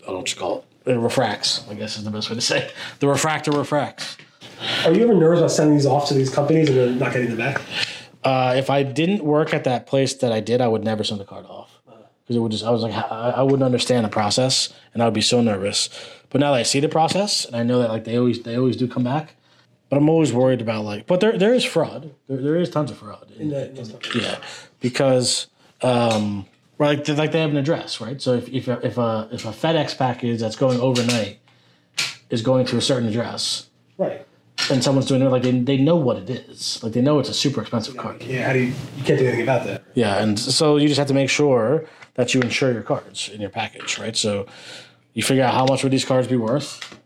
I 0.00 0.04
don't 0.06 0.14
know 0.14 0.18
what 0.20 0.32
you 0.32 0.38
call 0.40 0.64
it. 0.86 0.90
It 0.90 0.98
refracts. 0.98 1.68
I 1.68 1.74
guess 1.74 1.98
is 1.98 2.04
the 2.04 2.10
best 2.10 2.30
way 2.30 2.36
to 2.36 2.40
say. 2.40 2.62
It. 2.62 2.74
The 3.00 3.08
refractor 3.08 3.50
refracts. 3.50 4.16
Are 4.86 4.92
you 4.92 5.04
ever 5.04 5.14
nervous 5.14 5.40
about 5.40 5.50
sending 5.50 5.76
these 5.76 5.86
off 5.86 6.08
to 6.08 6.14
these 6.14 6.30
companies 6.30 6.70
and 6.70 6.78
then 6.78 6.98
not 6.98 7.12
getting 7.12 7.28
them 7.28 7.38
back? 7.38 7.60
Uh, 8.24 8.54
if 8.56 8.70
I 8.70 8.82
didn't 8.82 9.22
work 9.22 9.52
at 9.52 9.64
that 9.64 9.86
place 9.86 10.14
that 10.14 10.32
I 10.32 10.40
did, 10.40 10.62
I 10.62 10.68
would 10.68 10.82
never 10.82 11.04
send 11.04 11.20
the 11.20 11.24
card 11.24 11.44
off 11.44 11.78
because 11.84 12.36
it 12.36 12.40
would 12.40 12.52
just. 12.52 12.64
I 12.64 12.70
was 12.70 12.82
like, 12.82 12.94
I, 12.94 13.34
I 13.36 13.42
wouldn't 13.42 13.62
understand 13.62 14.06
the 14.06 14.08
process, 14.08 14.72
and 14.94 15.02
I 15.02 15.04
would 15.04 15.14
be 15.14 15.20
so 15.20 15.42
nervous. 15.42 15.90
But 16.30 16.40
now 16.40 16.52
that 16.52 16.58
I 16.58 16.62
see 16.62 16.80
the 16.80 16.88
process, 16.88 17.44
and 17.44 17.54
I 17.54 17.62
know 17.62 17.78
that 17.80 17.90
like 17.90 18.04
they 18.04 18.16
always 18.16 18.42
they 18.42 18.56
always 18.56 18.76
do 18.76 18.88
come 18.88 19.04
back, 19.04 19.34
but 19.88 19.96
I'm 19.96 20.08
always 20.08 20.32
worried 20.32 20.60
about 20.60 20.84
like. 20.84 21.06
But 21.06 21.20
there 21.20 21.36
there 21.38 21.54
is 21.54 21.64
fraud. 21.64 22.14
There, 22.28 22.36
there 22.38 22.56
is 22.56 22.70
tons 22.70 22.90
of 22.90 22.98
fraud. 22.98 23.30
in- 23.38 23.50
companies? 23.50 23.94
yeah, 24.14 24.38
because 24.80 25.46
um, 25.82 26.46
right, 26.78 26.96
like 26.98 27.04
they, 27.06 27.14
like 27.14 27.32
they 27.32 27.40
have 27.40 27.50
an 27.50 27.56
address, 27.56 28.00
right? 28.00 28.20
So 28.20 28.34
if 28.34 28.48
if 28.48 28.68
a, 28.68 28.84
if 28.86 28.98
a 28.98 29.28
if 29.32 29.44
a 29.44 29.50
FedEx 29.50 29.96
package 29.96 30.40
that's 30.40 30.56
going 30.56 30.80
overnight 30.80 31.38
is 32.30 32.42
going 32.42 32.66
to 32.66 32.76
a 32.76 32.80
certain 32.80 33.08
address, 33.08 33.68
Right. 33.96 34.26
and 34.70 34.84
someone's 34.84 35.06
doing 35.06 35.22
it, 35.22 35.30
like 35.30 35.42
they, 35.42 35.58
they 35.60 35.78
know 35.78 35.96
what 35.96 36.18
it 36.18 36.28
is, 36.28 36.82
like 36.82 36.92
they 36.92 37.00
know 37.00 37.18
it's 37.20 37.30
a 37.30 37.34
super 37.34 37.62
expensive 37.62 37.96
card. 37.96 38.22
Yeah, 38.22 38.46
how 38.46 38.52
do 38.52 38.58
you, 38.58 38.66
you 38.98 39.04
can't 39.04 39.18
do 39.18 39.24
anything 39.26 39.42
about 39.42 39.64
that. 39.66 39.84
Yeah, 39.94 40.22
and 40.22 40.38
so 40.38 40.76
you 40.76 40.88
just 40.88 40.98
have 40.98 41.08
to 41.08 41.14
make 41.14 41.30
sure 41.30 41.86
that 42.16 42.34
you 42.34 42.42
insure 42.42 42.70
your 42.72 42.82
cards 42.82 43.30
in 43.30 43.40
your 43.40 43.48
package, 43.48 43.98
right? 43.98 44.14
So 44.14 44.46
you 45.14 45.22
figure 45.22 45.42
out 45.44 45.54
how 45.54 45.64
much 45.64 45.82
would 45.84 45.92
these 45.92 46.04
cards 46.04 46.28
be 46.28 46.36
worth. 46.36 46.98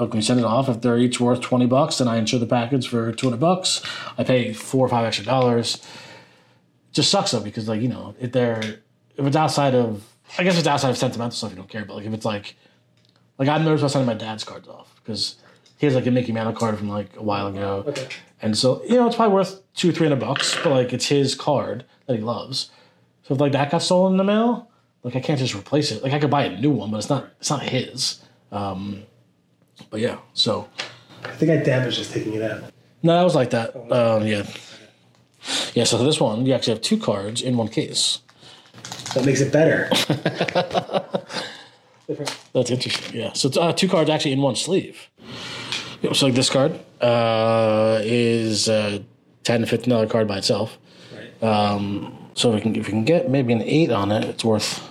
Okay, 0.00 0.18
we 0.18 0.22
send 0.22 0.40
it 0.40 0.46
off. 0.46 0.68
If 0.68 0.80
they're 0.80 0.98
each 0.98 1.20
worth 1.20 1.40
twenty 1.42 1.66
bucks, 1.66 1.98
then 1.98 2.08
I 2.08 2.16
insure 2.16 2.40
the 2.40 2.46
package 2.46 2.88
for 2.88 3.12
two 3.12 3.26
hundred 3.26 3.40
bucks. 3.40 3.82
I 4.16 4.24
pay 4.24 4.52
four 4.52 4.86
or 4.86 4.88
five 4.88 5.04
extra 5.04 5.26
dollars. 5.26 5.76
It 5.76 6.94
just 6.94 7.10
sucks 7.10 7.32
though 7.32 7.40
because 7.40 7.68
like 7.68 7.82
you 7.82 7.88
know 7.88 8.14
if 8.18 8.32
they're 8.32 8.80
if 9.16 9.26
it's 9.26 9.36
outside 9.36 9.74
of 9.74 10.04
I 10.38 10.44
guess 10.44 10.58
it's 10.58 10.66
outside 10.66 10.90
of 10.90 10.96
sentimental 10.96 11.32
stuff 11.32 11.50
you 11.50 11.56
don't 11.56 11.68
care, 11.68 11.84
but 11.84 11.96
like 11.96 12.06
if 12.06 12.14
it's 12.14 12.24
like 12.24 12.56
like 13.38 13.48
I'm 13.48 13.64
nervous 13.64 13.82
about 13.82 13.90
sending 13.90 14.06
my 14.06 14.14
dad's 14.14 14.42
cards 14.42 14.68
off 14.68 14.94
because 14.96 15.36
he 15.76 15.86
has 15.86 15.94
like 15.94 16.06
a 16.06 16.10
Mickey 16.10 16.32
Mantle 16.32 16.54
card 16.54 16.78
from 16.78 16.88
like 16.88 17.16
a 17.16 17.22
while 17.22 17.46
ago. 17.46 17.84
Okay. 17.86 18.08
And 18.42 18.56
so, 18.56 18.82
you 18.84 18.96
know, 18.96 19.06
it's 19.06 19.16
probably 19.16 19.34
worth 19.34 19.62
two, 19.74 19.90
or 19.90 19.92
three 19.92 20.06
hundred 20.06 20.20
bucks, 20.20 20.56
but 20.62 20.70
like 20.70 20.92
it's 20.92 21.06
his 21.06 21.34
card 21.34 21.84
that 22.06 22.16
he 22.16 22.22
loves. 22.22 22.70
So 23.22 23.34
if 23.34 23.40
like 23.40 23.52
that 23.52 23.70
got 23.70 23.82
stolen 23.82 24.14
in 24.14 24.16
the 24.18 24.24
mail, 24.24 24.70
like 25.02 25.16
I 25.16 25.20
can't 25.20 25.38
just 25.38 25.54
replace 25.54 25.90
it. 25.90 26.02
Like 26.02 26.12
I 26.12 26.18
could 26.18 26.30
buy 26.30 26.44
a 26.44 26.60
new 26.60 26.70
one, 26.70 26.90
but 26.90 26.98
it's 26.98 27.08
not 27.08 27.30
it's 27.38 27.50
not 27.50 27.62
his. 27.62 28.20
Um 28.52 29.04
but 29.88 30.00
yeah, 30.00 30.18
so 30.34 30.68
I 31.24 31.30
think 31.32 31.50
I 31.50 31.56
damaged 31.58 31.96
just 31.96 32.12
taking 32.12 32.34
it 32.34 32.42
out. 32.42 32.64
no, 33.02 33.14
that 33.16 33.22
was 33.22 33.34
like 33.34 33.50
that. 33.50 33.74
Um 33.76 34.26
yeah. 34.26 34.44
Yeah, 35.74 35.84
so 35.84 36.02
this 36.04 36.20
one 36.20 36.44
you 36.46 36.52
actually 36.52 36.74
have 36.74 36.82
two 36.82 36.98
cards 36.98 37.40
in 37.40 37.56
one 37.56 37.68
case. 37.68 38.20
That 39.14 39.24
makes 39.24 39.40
it 39.40 39.52
better. 39.52 39.88
That's 42.52 42.70
interesting. 42.70 43.20
Yeah. 43.20 43.32
So 43.34 43.48
it's 43.48 43.56
uh, 43.56 43.72
two 43.72 43.88
cards 43.88 44.10
actually 44.10 44.32
in 44.32 44.42
one 44.42 44.56
sleeve. 44.56 45.08
Yeah, 46.02 46.12
so 46.12 46.26
like 46.26 46.34
this 46.34 46.50
card 46.50 46.78
uh, 47.00 48.00
is 48.02 48.68
a 48.68 49.04
ten 49.44 49.60
to 49.60 49.66
fifteen 49.66 49.90
dollar 49.90 50.06
card 50.06 50.26
by 50.26 50.38
itself. 50.38 50.78
Right. 51.14 51.48
Um, 51.48 52.16
so 52.34 52.50
if 52.50 52.56
we 52.56 52.60
can 52.60 52.76
if 52.76 52.86
we 52.86 52.92
can 52.92 53.04
get 53.04 53.30
maybe 53.30 53.52
an 53.52 53.62
eight 53.62 53.90
on 53.90 54.10
it, 54.10 54.24
it's 54.24 54.44
worth 54.44 54.82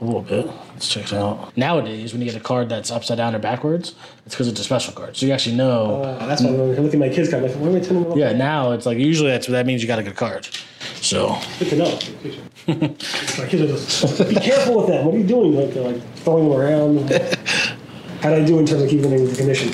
a 0.00 0.04
little 0.04 0.22
bit. 0.22 0.48
Let's 0.74 0.88
check 0.88 1.04
it 1.04 1.12
out. 1.12 1.56
Nowadays, 1.56 2.12
when 2.12 2.20
you 2.20 2.26
get 2.30 2.36
a 2.38 2.42
card 2.44 2.68
that's 2.68 2.90
upside 2.90 3.16
down 3.16 3.34
or 3.34 3.38
backwards, 3.38 3.94
it's 4.26 4.34
because 4.34 4.48
it's 4.48 4.58
a 4.60 4.64
special 4.64 4.92
card. 4.92 5.16
So 5.16 5.24
you 5.24 5.32
actually 5.32 5.54
know. 5.56 6.02
Uh, 6.02 6.26
that's 6.26 6.42
why 6.42 6.50
when 6.50 6.60
I 6.76 6.80
look 6.80 6.92
at 6.92 6.98
my 6.98 7.08
kids' 7.08 7.30
card, 7.30 7.44
I'm 7.44 7.50
like, 7.50 7.58
why 7.60 7.68
am 7.68 7.76
I 7.76 7.80
telling 7.80 8.08
them? 8.08 8.18
yeah. 8.18 8.32
Now 8.32 8.72
it's 8.72 8.84
like 8.84 8.98
usually 8.98 9.30
that's 9.30 9.46
that 9.46 9.66
means 9.66 9.82
you 9.82 9.86
got 9.88 10.00
a 10.00 10.02
good 10.02 10.16
card. 10.16 10.48
So 10.96 11.38
Good 11.60 11.68
to 11.70 11.76
know. 11.76 11.90
the 12.66 12.88
my 13.38 13.46
kids 13.48 13.62
are 13.62 13.66
just, 13.68 14.28
be 14.28 14.34
careful 14.34 14.78
with 14.78 14.88
that. 14.88 15.04
What 15.04 15.14
are 15.14 15.18
you 15.18 15.24
doing? 15.24 15.54
Like, 15.54 15.74
like 15.76 16.02
throwing 16.16 16.48
them 16.48 16.58
around. 16.58 17.10
How 18.22 18.30
do 18.30 18.36
I 18.36 18.44
do 18.44 18.58
in 18.58 18.66
terms 18.66 18.82
of 18.82 18.88
keeping 18.90 19.12
it 19.12 19.20
in 19.20 19.34
condition? 19.36 19.68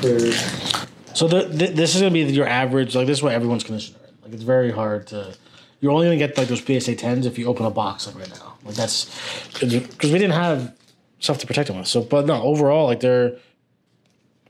For 0.00 1.14
So 1.14 1.28
the, 1.28 1.48
th 1.48 1.74
this 1.76 1.94
is 1.94 2.00
gonna 2.00 2.12
be 2.14 2.20
your 2.22 2.46
average. 2.46 2.94
Like 2.94 3.06
this 3.06 3.18
is 3.18 3.22
what 3.22 3.32
everyone's 3.34 3.64
conditioner. 3.64 3.98
Like 4.22 4.32
it's 4.32 4.42
very 4.42 4.70
hard 4.72 5.06
to. 5.08 5.34
You're 5.80 5.92
only 5.92 6.06
gonna 6.06 6.18
get 6.18 6.36
like 6.36 6.48
those 6.48 6.62
PSA 6.62 6.96
tens 6.96 7.26
if 7.26 7.38
you 7.38 7.46
open 7.46 7.64
a 7.66 7.70
box 7.70 8.06
like 8.06 8.16
right 8.16 8.30
now. 8.30 8.56
Like 8.64 8.74
that's 8.74 9.06
because 9.52 10.12
we 10.12 10.18
didn't 10.18 10.32
have 10.32 10.76
stuff 11.18 11.38
to 11.38 11.46
protect 11.46 11.68
them 11.68 11.78
with. 11.78 11.86
So, 11.86 12.02
but 12.02 12.26
no, 12.26 12.42
overall, 12.42 12.86
like 12.86 13.00
they're 13.00 13.36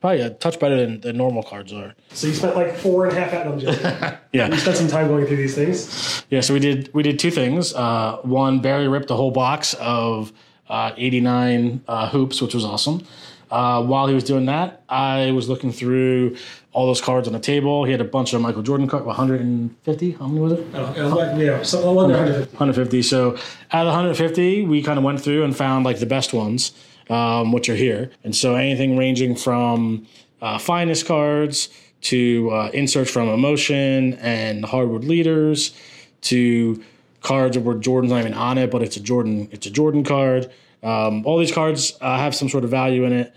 probably 0.00 0.22
a 0.22 0.30
touch 0.30 0.58
better 0.58 0.76
than, 0.76 1.00
than 1.00 1.16
normal 1.16 1.42
cards 1.42 1.72
are. 1.72 1.94
so 2.10 2.26
you 2.26 2.32
spent 2.32 2.56
like 2.56 2.76
four 2.76 3.06
and 3.06 3.16
a 3.16 3.20
half 3.20 3.32
hours. 3.34 3.62
No, 3.62 3.70
I'm 3.70 3.80
joking. 3.80 4.18
Yeah. 4.32 4.48
You 4.48 4.56
spent 4.56 4.76
some 4.76 4.88
time 4.88 5.08
going 5.08 5.26
through 5.26 5.36
these 5.36 5.54
things. 5.54 6.24
Yeah, 6.30 6.40
so 6.40 6.54
we 6.54 6.60
did 6.60 6.92
we 6.94 7.02
did 7.02 7.18
two 7.18 7.30
things. 7.30 7.74
Uh, 7.74 8.18
one, 8.22 8.60
Barry 8.60 8.88
ripped 8.88 9.10
a 9.10 9.14
whole 9.14 9.30
box 9.30 9.74
of 9.74 10.32
uh, 10.68 10.92
89 10.96 11.82
uh, 11.86 12.08
hoops, 12.08 12.40
which 12.40 12.54
was 12.54 12.64
awesome. 12.64 13.04
Uh, 13.50 13.82
while 13.82 14.06
he 14.06 14.14
was 14.14 14.24
doing 14.24 14.46
that, 14.46 14.82
I 14.88 15.32
was 15.32 15.48
looking 15.48 15.72
through 15.72 16.36
all 16.72 16.86
those 16.86 17.00
cards 17.00 17.26
on 17.26 17.32
the 17.32 17.40
table. 17.40 17.84
He 17.84 17.90
had 17.90 18.00
a 18.00 18.04
bunch 18.04 18.32
of 18.32 18.40
Michael 18.40 18.62
Jordan 18.62 18.86
cards, 18.86 19.06
150. 19.06 20.12
How 20.12 20.26
many 20.28 20.40
was 20.40 20.52
it? 20.52 20.66
Oh, 20.72 21.36
yeah, 21.36 21.62
so 21.62 21.78
under 21.98 22.14
150. 22.14 22.56
150. 22.56 23.02
So 23.02 23.32
out 23.72 23.86
of 23.86 23.92
150, 23.92 24.66
we 24.66 24.82
kind 24.82 24.98
of 24.98 25.04
went 25.04 25.20
through 25.20 25.42
and 25.42 25.56
found 25.56 25.84
like 25.84 25.98
the 25.98 26.06
best 26.06 26.32
ones, 26.32 26.72
um, 27.08 27.50
which 27.50 27.68
are 27.68 27.74
here. 27.74 28.10
And 28.22 28.34
so 28.36 28.54
anything 28.54 28.96
ranging 28.96 29.34
from 29.34 30.06
uh, 30.40 30.58
finest 30.58 31.06
cards 31.06 31.68
to 32.02 32.50
uh, 32.50 32.70
inserts 32.72 33.10
from 33.10 33.28
Emotion 33.28 34.14
and 34.14 34.64
Hardwood 34.64 35.04
Leaders 35.04 35.74
to 36.22 36.82
cards 37.20 37.58
where 37.58 37.76
Jordan's 37.76 38.12
not 38.12 38.20
even 38.20 38.34
on 38.34 38.58
it, 38.58 38.70
but 38.70 38.82
it's 38.82 38.96
a 38.96 39.00
Jordan. 39.00 39.48
It's 39.52 39.66
a 39.66 39.70
Jordan 39.70 40.04
card. 40.04 40.50
Um, 40.82 41.26
all 41.26 41.38
these 41.38 41.52
cards 41.52 41.96
uh, 42.00 42.16
have 42.16 42.34
some 42.34 42.48
sort 42.48 42.64
of 42.64 42.70
value 42.70 43.04
in 43.04 43.12
it. 43.12 43.34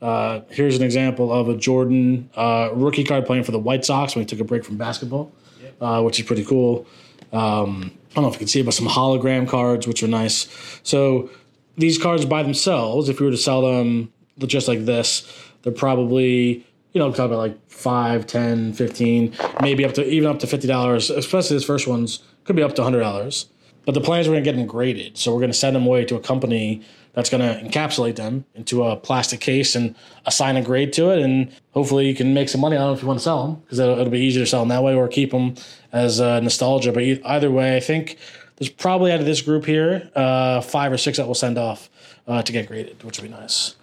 Uh, 0.00 0.40
here's 0.50 0.76
an 0.76 0.82
example 0.82 1.32
of 1.32 1.48
a 1.48 1.56
Jordan 1.56 2.28
uh, 2.34 2.70
rookie 2.72 3.04
card 3.04 3.24
playing 3.24 3.44
for 3.44 3.52
the 3.52 3.58
White 3.58 3.84
Sox 3.84 4.14
when 4.14 4.22
he 4.22 4.26
took 4.26 4.40
a 4.40 4.44
break 4.44 4.64
from 4.64 4.76
basketball, 4.76 5.32
uh, 5.80 6.02
which 6.02 6.18
is 6.18 6.26
pretty 6.26 6.44
cool. 6.44 6.86
Um, 7.32 7.92
I 8.10 8.14
don't 8.16 8.24
know 8.24 8.28
if 8.28 8.34
you 8.34 8.40
can 8.40 8.48
see 8.48 8.60
it, 8.60 8.64
but 8.64 8.74
some 8.74 8.88
hologram 8.88 9.48
cards, 9.48 9.86
which 9.86 10.02
are 10.02 10.08
nice. 10.08 10.48
So 10.82 11.30
these 11.76 11.98
cards 11.98 12.24
by 12.26 12.42
themselves, 12.42 13.08
if 13.08 13.20
you 13.20 13.26
were 13.26 13.32
to 13.32 13.38
sell 13.38 13.62
them 13.62 14.12
just 14.38 14.68
like 14.68 14.84
this, 14.84 15.26
they're 15.62 15.72
probably, 15.72 16.66
you 16.92 16.98
know, 16.98 17.10
talking 17.10 17.26
about 17.26 17.38
like 17.38 17.70
5, 17.70 18.26
10, 18.26 18.72
15, 18.74 19.34
maybe 19.60 19.84
up 19.84 19.94
to 19.94 20.04
even 20.04 20.28
up 20.28 20.40
to 20.40 20.46
$50, 20.46 21.16
especially 21.16 21.56
this 21.56 21.64
first 21.64 21.86
one's 21.86 22.22
could 22.44 22.56
be 22.56 22.62
up 22.62 22.74
to 22.74 22.82
$100. 22.82 23.46
But 23.84 23.94
the 23.94 24.00
plan 24.00 24.20
is 24.20 24.28
we're 24.28 24.34
going 24.34 24.44
to 24.44 24.50
get 24.50 24.56
them 24.56 24.66
graded. 24.66 25.18
So 25.18 25.32
we're 25.32 25.40
going 25.40 25.50
to 25.50 25.56
send 25.56 25.74
them 25.74 25.86
away 25.86 26.04
to 26.04 26.16
a 26.16 26.20
company 26.20 26.82
that's 27.14 27.28
going 27.28 27.42
to 27.42 27.68
encapsulate 27.68 28.16
them 28.16 28.44
into 28.54 28.84
a 28.84 28.96
plastic 28.96 29.40
case 29.40 29.74
and 29.74 29.94
assign 30.24 30.56
a 30.56 30.62
grade 30.62 30.92
to 30.94 31.10
it. 31.10 31.20
And 31.20 31.52
hopefully 31.72 32.08
you 32.08 32.14
can 32.14 32.32
make 32.32 32.48
some 32.48 32.60
money 32.60 32.76
on 32.76 32.86
them 32.86 32.96
if 32.96 33.02
you 33.02 33.08
want 33.08 33.18
to 33.18 33.24
sell 33.24 33.46
them 33.46 33.56
because 33.56 33.78
it'll, 33.78 33.98
it'll 33.98 34.10
be 34.10 34.20
easier 34.20 34.44
to 34.44 34.46
sell 34.46 34.60
them 34.60 34.68
that 34.68 34.82
way 34.82 34.94
or 34.94 35.08
keep 35.08 35.30
them 35.32 35.54
as 35.92 36.20
uh, 36.20 36.40
nostalgia. 36.40 36.92
But 36.92 37.02
either 37.02 37.50
way, 37.50 37.76
I 37.76 37.80
think 37.80 38.18
there's 38.56 38.70
probably 38.70 39.12
out 39.12 39.20
of 39.20 39.26
this 39.26 39.42
group 39.42 39.66
here, 39.66 40.10
uh, 40.14 40.60
five 40.60 40.92
or 40.92 40.98
six 40.98 41.18
that 41.18 41.26
we'll 41.26 41.34
send 41.34 41.58
off 41.58 41.90
uh, 42.26 42.42
to 42.42 42.52
get 42.52 42.68
graded, 42.68 43.02
which 43.02 43.20
would 43.20 43.28
be 43.28 43.36
nice. 43.36 43.74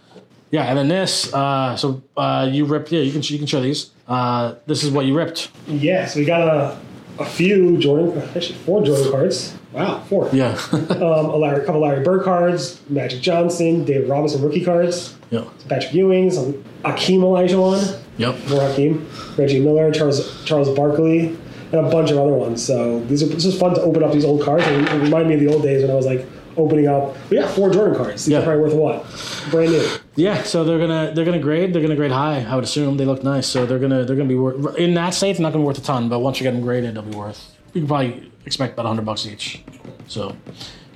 Yeah, 0.51 0.63
and 0.63 0.77
then 0.77 0.87
this. 0.87 1.31
Uh, 1.31 1.75
so 1.75 2.01
uh, 2.17 2.49
you 2.51 2.65
ripped. 2.65 2.91
Yeah, 2.91 3.01
you 3.01 3.11
can 3.11 3.21
you 3.21 3.37
can 3.37 3.45
show 3.45 3.61
these. 3.61 3.91
Uh, 4.07 4.55
this 4.65 4.83
is 4.83 4.89
what 4.89 5.05
you 5.05 5.15
ripped. 5.15 5.51
Yeah, 5.67 6.07
so 6.07 6.19
we 6.19 6.25
got 6.25 6.41
a, 6.41 6.79
a 7.19 7.25
few 7.25 7.77
Jordan, 7.77 8.17
actually 8.35 8.55
four 8.59 8.83
Jordan 8.83 9.11
cards. 9.11 9.55
Wow, 9.73 9.99
four. 10.09 10.29
Yeah. 10.33 10.59
Um, 10.89 11.25
a, 11.25 11.35
Larry, 11.37 11.61
a 11.61 11.65
couple 11.65 11.81
Larry 11.81 12.03
Bird 12.03 12.23
cards, 12.23 12.81
Magic 12.89 13.21
Johnson, 13.21 13.85
David 13.85 14.09
Robinson 14.09 14.41
rookie 14.41 14.63
cards, 14.65 15.15
yep. 15.31 15.47
Patrick 15.67 15.93
Ewing, 15.93 16.31
some 16.31 16.53
Akeem 16.83 17.19
Olajuwon, 17.19 17.99
Yep. 18.17 18.35
more 18.49 18.59
Akeem, 18.61 19.37
Reggie 19.37 19.59
Miller, 19.59 19.91
Charles 19.91 20.43
Charles 20.45 20.69
Barkley, 20.75 21.37
and 21.71 21.85
a 21.85 21.89
bunch 21.89 22.09
of 22.11 22.17
other 22.17 22.33
ones. 22.33 22.65
So 22.65 22.99
these 23.05 23.21
are 23.23 23.27
this 23.27 23.45
is 23.45 23.57
fun 23.57 23.75
to 23.75 23.81
open 23.81 24.03
up 24.03 24.11
these 24.11 24.25
old 24.25 24.41
cards 24.41 24.65
and 24.65 24.87
it 24.87 24.91
remind 24.93 25.27
me 25.29 25.35
of 25.35 25.39
the 25.39 25.47
old 25.53 25.61
days 25.63 25.81
when 25.83 25.91
I 25.91 25.95
was 25.95 26.05
like 26.05 26.25
opening 26.57 26.87
up. 26.87 27.15
We 27.29 27.37
got 27.37 27.49
four 27.51 27.69
Jordan 27.69 27.95
cards. 27.95 28.25
These 28.25 28.33
Yeah. 28.33 28.39
are 28.39 28.43
probably 28.43 28.63
worth 28.63 28.73
what? 28.73 29.51
Brand 29.51 29.71
new. 29.71 29.87
Yeah, 30.19 30.43
so 30.43 30.65
they're 30.65 30.77
gonna 30.79 31.13
they're 31.15 31.23
gonna 31.23 31.39
grade 31.39 31.71
they're 31.73 31.81
gonna 31.81 31.95
grade 31.95 32.11
high. 32.11 32.43
I 32.43 32.53
would 32.55 32.65
assume 32.65 32.97
they 32.97 33.05
look 33.05 33.23
nice, 33.23 33.47
so 33.47 33.65
they're 33.65 33.79
gonna 33.79 34.03
they're 34.03 34.17
gonna 34.17 34.27
be 34.27 34.35
worth 34.35 34.75
in 34.75 34.93
that 34.95 35.13
state. 35.13 35.33
They're 35.37 35.43
not 35.43 35.53
gonna 35.53 35.63
be 35.63 35.67
worth 35.67 35.77
a 35.77 35.81
ton, 35.81 36.09
but 36.09 36.19
once 36.19 36.39
you 36.39 36.43
get 36.43 36.51
them 36.51 36.61
graded, 36.61 36.95
they'll 36.95 37.03
be 37.03 37.15
worth. 37.15 37.55
You 37.73 37.81
can 37.81 37.87
probably 37.87 38.29
expect 38.45 38.73
about 38.73 38.85
hundred 38.85 39.05
bucks 39.05 39.25
each. 39.25 39.63
So, 40.07 40.35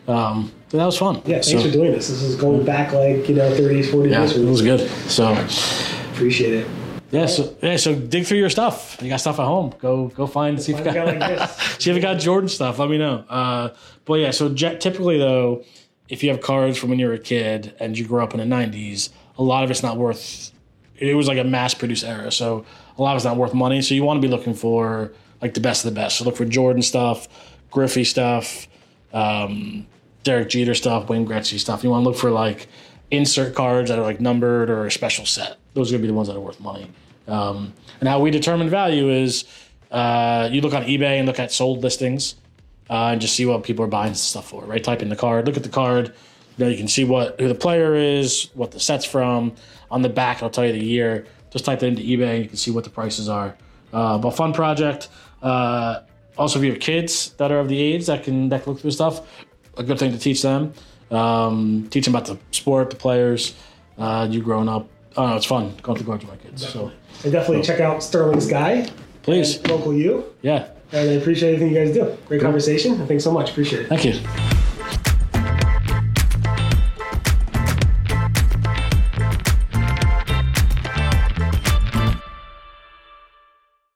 um, 0.09 0.51
that 0.71 0.85
was 0.85 0.97
fun. 0.97 1.21
Yeah, 1.25 1.35
thanks 1.35 1.51
so, 1.51 1.61
for 1.61 1.71
doing 1.71 1.91
this. 1.93 2.09
This 2.09 2.21
is 2.21 2.35
going 2.35 2.65
back 2.65 2.91
like 2.91 3.29
you 3.29 3.35
know 3.35 3.49
30s, 3.51 3.85
40s 3.85 4.09
Yeah, 4.11 4.19
years. 4.19 4.35
it 4.37 4.45
was 4.45 4.61
good. 4.61 4.89
So 5.09 5.31
Appreciate 6.11 6.53
it. 6.53 6.67
yeah, 7.11 7.25
so 7.25 7.55
yeah, 7.61 7.77
so 7.77 7.95
dig 7.95 8.25
through 8.25 8.39
your 8.39 8.49
stuff. 8.49 8.97
You 9.01 9.07
got 9.07 9.21
stuff 9.21 9.39
at 9.39 9.45
home. 9.45 9.73
Go 9.79 10.07
go 10.09 10.27
find 10.27 10.61
see 10.61 10.73
if 10.73 10.79
you 10.79 10.83
got, 10.85 11.05
like 11.07 11.19
this. 11.19 11.55
see 11.79 11.91
if 11.91 11.95
you 11.95 12.01
got 12.01 12.19
Jordan 12.19 12.49
stuff. 12.49 12.77
Let 12.77 12.89
me 12.89 12.97
know. 12.97 13.23
Uh, 13.29 13.69
but 14.03 14.15
yeah, 14.15 14.31
so 14.31 14.49
ge- 14.53 14.79
typically 14.79 15.17
though, 15.17 15.63
if 16.09 16.23
you 16.23 16.29
have 16.29 16.41
cards 16.41 16.77
from 16.77 16.89
when 16.89 16.99
you 16.99 17.07
were 17.07 17.13
a 17.13 17.19
kid 17.19 17.73
and 17.79 17.97
you 17.97 18.05
grew 18.05 18.21
up 18.23 18.33
in 18.33 18.39
the 18.39 18.55
'90s, 18.55 19.09
a 19.37 19.43
lot 19.43 19.63
of 19.63 19.71
it's 19.71 19.83
not 19.83 19.97
worth. 19.97 20.51
It 20.95 21.15
was 21.15 21.27
like 21.27 21.37
a 21.37 21.43
mass-produced 21.43 22.03
era, 22.03 22.31
so 22.31 22.65
a 22.97 23.01
lot 23.01 23.11
of 23.11 23.17
it's 23.17 23.25
not 23.25 23.37
worth 23.37 23.53
money. 23.53 23.81
So 23.81 23.95
you 23.95 24.03
want 24.03 24.21
to 24.21 24.27
be 24.27 24.31
looking 24.31 24.53
for 24.53 25.11
like 25.41 25.53
the 25.53 25.59
best 25.59 25.83
of 25.85 25.93
the 25.93 25.99
best. 25.99 26.17
So 26.17 26.25
look 26.25 26.37
for 26.37 26.45
Jordan 26.45 26.81
stuff, 26.81 27.27
Griffey 27.71 28.03
stuff, 28.03 28.67
um, 29.11 29.87
Derek 30.23 30.49
Jeter 30.49 30.75
stuff, 30.75 31.09
Wayne 31.09 31.27
Gretzky 31.27 31.59
stuff. 31.59 31.83
You 31.83 31.89
want 31.89 32.03
to 32.03 32.09
look 32.09 32.17
for 32.17 32.31
like 32.31 32.67
insert 33.11 33.55
cards 33.55 33.89
that 33.89 33.99
are 33.99 34.03
like 34.03 34.21
numbered 34.21 34.69
or 34.69 34.85
a 34.85 34.91
special 34.91 35.25
set. 35.25 35.57
Those 35.73 35.91
are 35.91 35.95
gonna 35.95 36.03
be 36.03 36.07
the 36.07 36.13
ones 36.13 36.27
that 36.27 36.35
are 36.35 36.39
worth 36.39 36.59
money. 36.59 36.89
Um, 37.27 37.73
and 37.99 38.09
how 38.09 38.19
we 38.19 38.31
determine 38.31 38.69
value 38.69 39.09
is 39.09 39.45
uh, 39.91 40.49
you 40.51 40.61
look 40.61 40.73
on 40.73 40.83
eBay 40.83 41.17
and 41.17 41.27
look 41.27 41.39
at 41.39 41.51
sold 41.51 41.83
listings 41.83 42.35
uh, 42.89 43.07
and 43.11 43.21
just 43.21 43.35
see 43.35 43.45
what 43.45 43.63
people 43.63 43.83
are 43.85 43.89
buying 43.89 44.13
stuff 44.13 44.49
for. 44.49 44.63
Right, 44.65 44.83
type 44.83 45.01
in 45.01 45.09
the 45.09 45.15
card, 45.15 45.45
look 45.47 45.57
at 45.57 45.63
the 45.63 45.69
card. 45.69 46.13
You 46.57 46.65
know, 46.65 46.69
you 46.71 46.77
can 46.77 46.87
see 46.87 47.03
what 47.03 47.39
who 47.39 47.47
the 47.47 47.55
player 47.55 47.95
is, 47.95 48.49
what 48.53 48.71
the 48.71 48.79
set's 48.79 49.05
from. 49.05 49.53
On 49.89 50.01
the 50.01 50.09
back, 50.09 50.37
it'll 50.37 50.49
tell 50.49 50.65
you 50.65 50.71
the 50.73 50.83
year. 50.83 51.25
Just 51.51 51.65
type 51.65 51.79
that 51.79 51.87
into 51.87 52.01
eBay, 52.01 52.35
and 52.35 52.43
you 52.43 52.49
can 52.49 52.57
see 52.57 52.71
what 52.71 52.83
the 52.83 52.89
prices 52.89 53.29
are. 53.29 53.55
Uh, 53.91 54.17
but 54.17 54.31
fun 54.31 54.53
project. 54.53 55.09
Uh, 55.41 55.99
also, 56.37 56.57
if 56.57 56.65
you 56.65 56.71
have 56.71 56.79
kids 56.79 57.29
that 57.37 57.51
are 57.51 57.59
of 57.59 57.69
the 57.69 57.79
age 57.79 58.07
that 58.07 58.23
can 58.23 58.49
that 58.49 58.63
can 58.63 58.73
look 58.73 58.81
through 58.81 58.91
stuff, 58.91 59.21
a 59.77 59.83
good 59.83 59.99
thing 59.99 60.11
to 60.11 60.17
teach 60.17 60.41
them. 60.41 60.73
Um, 61.11 61.87
teach 61.91 62.05
them 62.05 62.15
about 62.15 62.27
the 62.27 62.39
sport, 62.51 62.89
the 62.89 62.95
players. 62.95 63.53
Uh, 63.97 64.27
you 64.29 64.41
growing 64.41 64.67
up. 64.67 64.87
Oh 65.15 65.27
no, 65.27 65.35
it's 65.35 65.45
fun 65.45 65.75
going 65.83 65.97
through 65.97 66.07
cards 66.07 66.25
with 66.25 66.33
my 66.33 66.37
kids. 66.43 66.67
So 66.67 66.91
And 67.23 67.31
definitely 67.31 67.61
check 67.63 67.79
out 67.79 68.01
Sterling 68.01 68.41
Sky, 68.41 68.87
please, 69.21 69.61
Local 69.67 69.93
U. 69.93 70.25
yeah. 70.41 70.69
And 70.93 71.09
I 71.09 71.13
appreciate 71.13 71.55
everything 71.55 71.73
you 71.75 71.85
guys 71.85 71.93
do. 71.93 72.15
Great 72.27 72.41
conversation. 72.41 73.05
Thanks 73.07 73.23
so 73.23 73.31
much. 73.31 73.49
Appreciate 73.49 73.81
it. 73.83 73.87
Thank 73.89 74.05
you. 74.05 74.52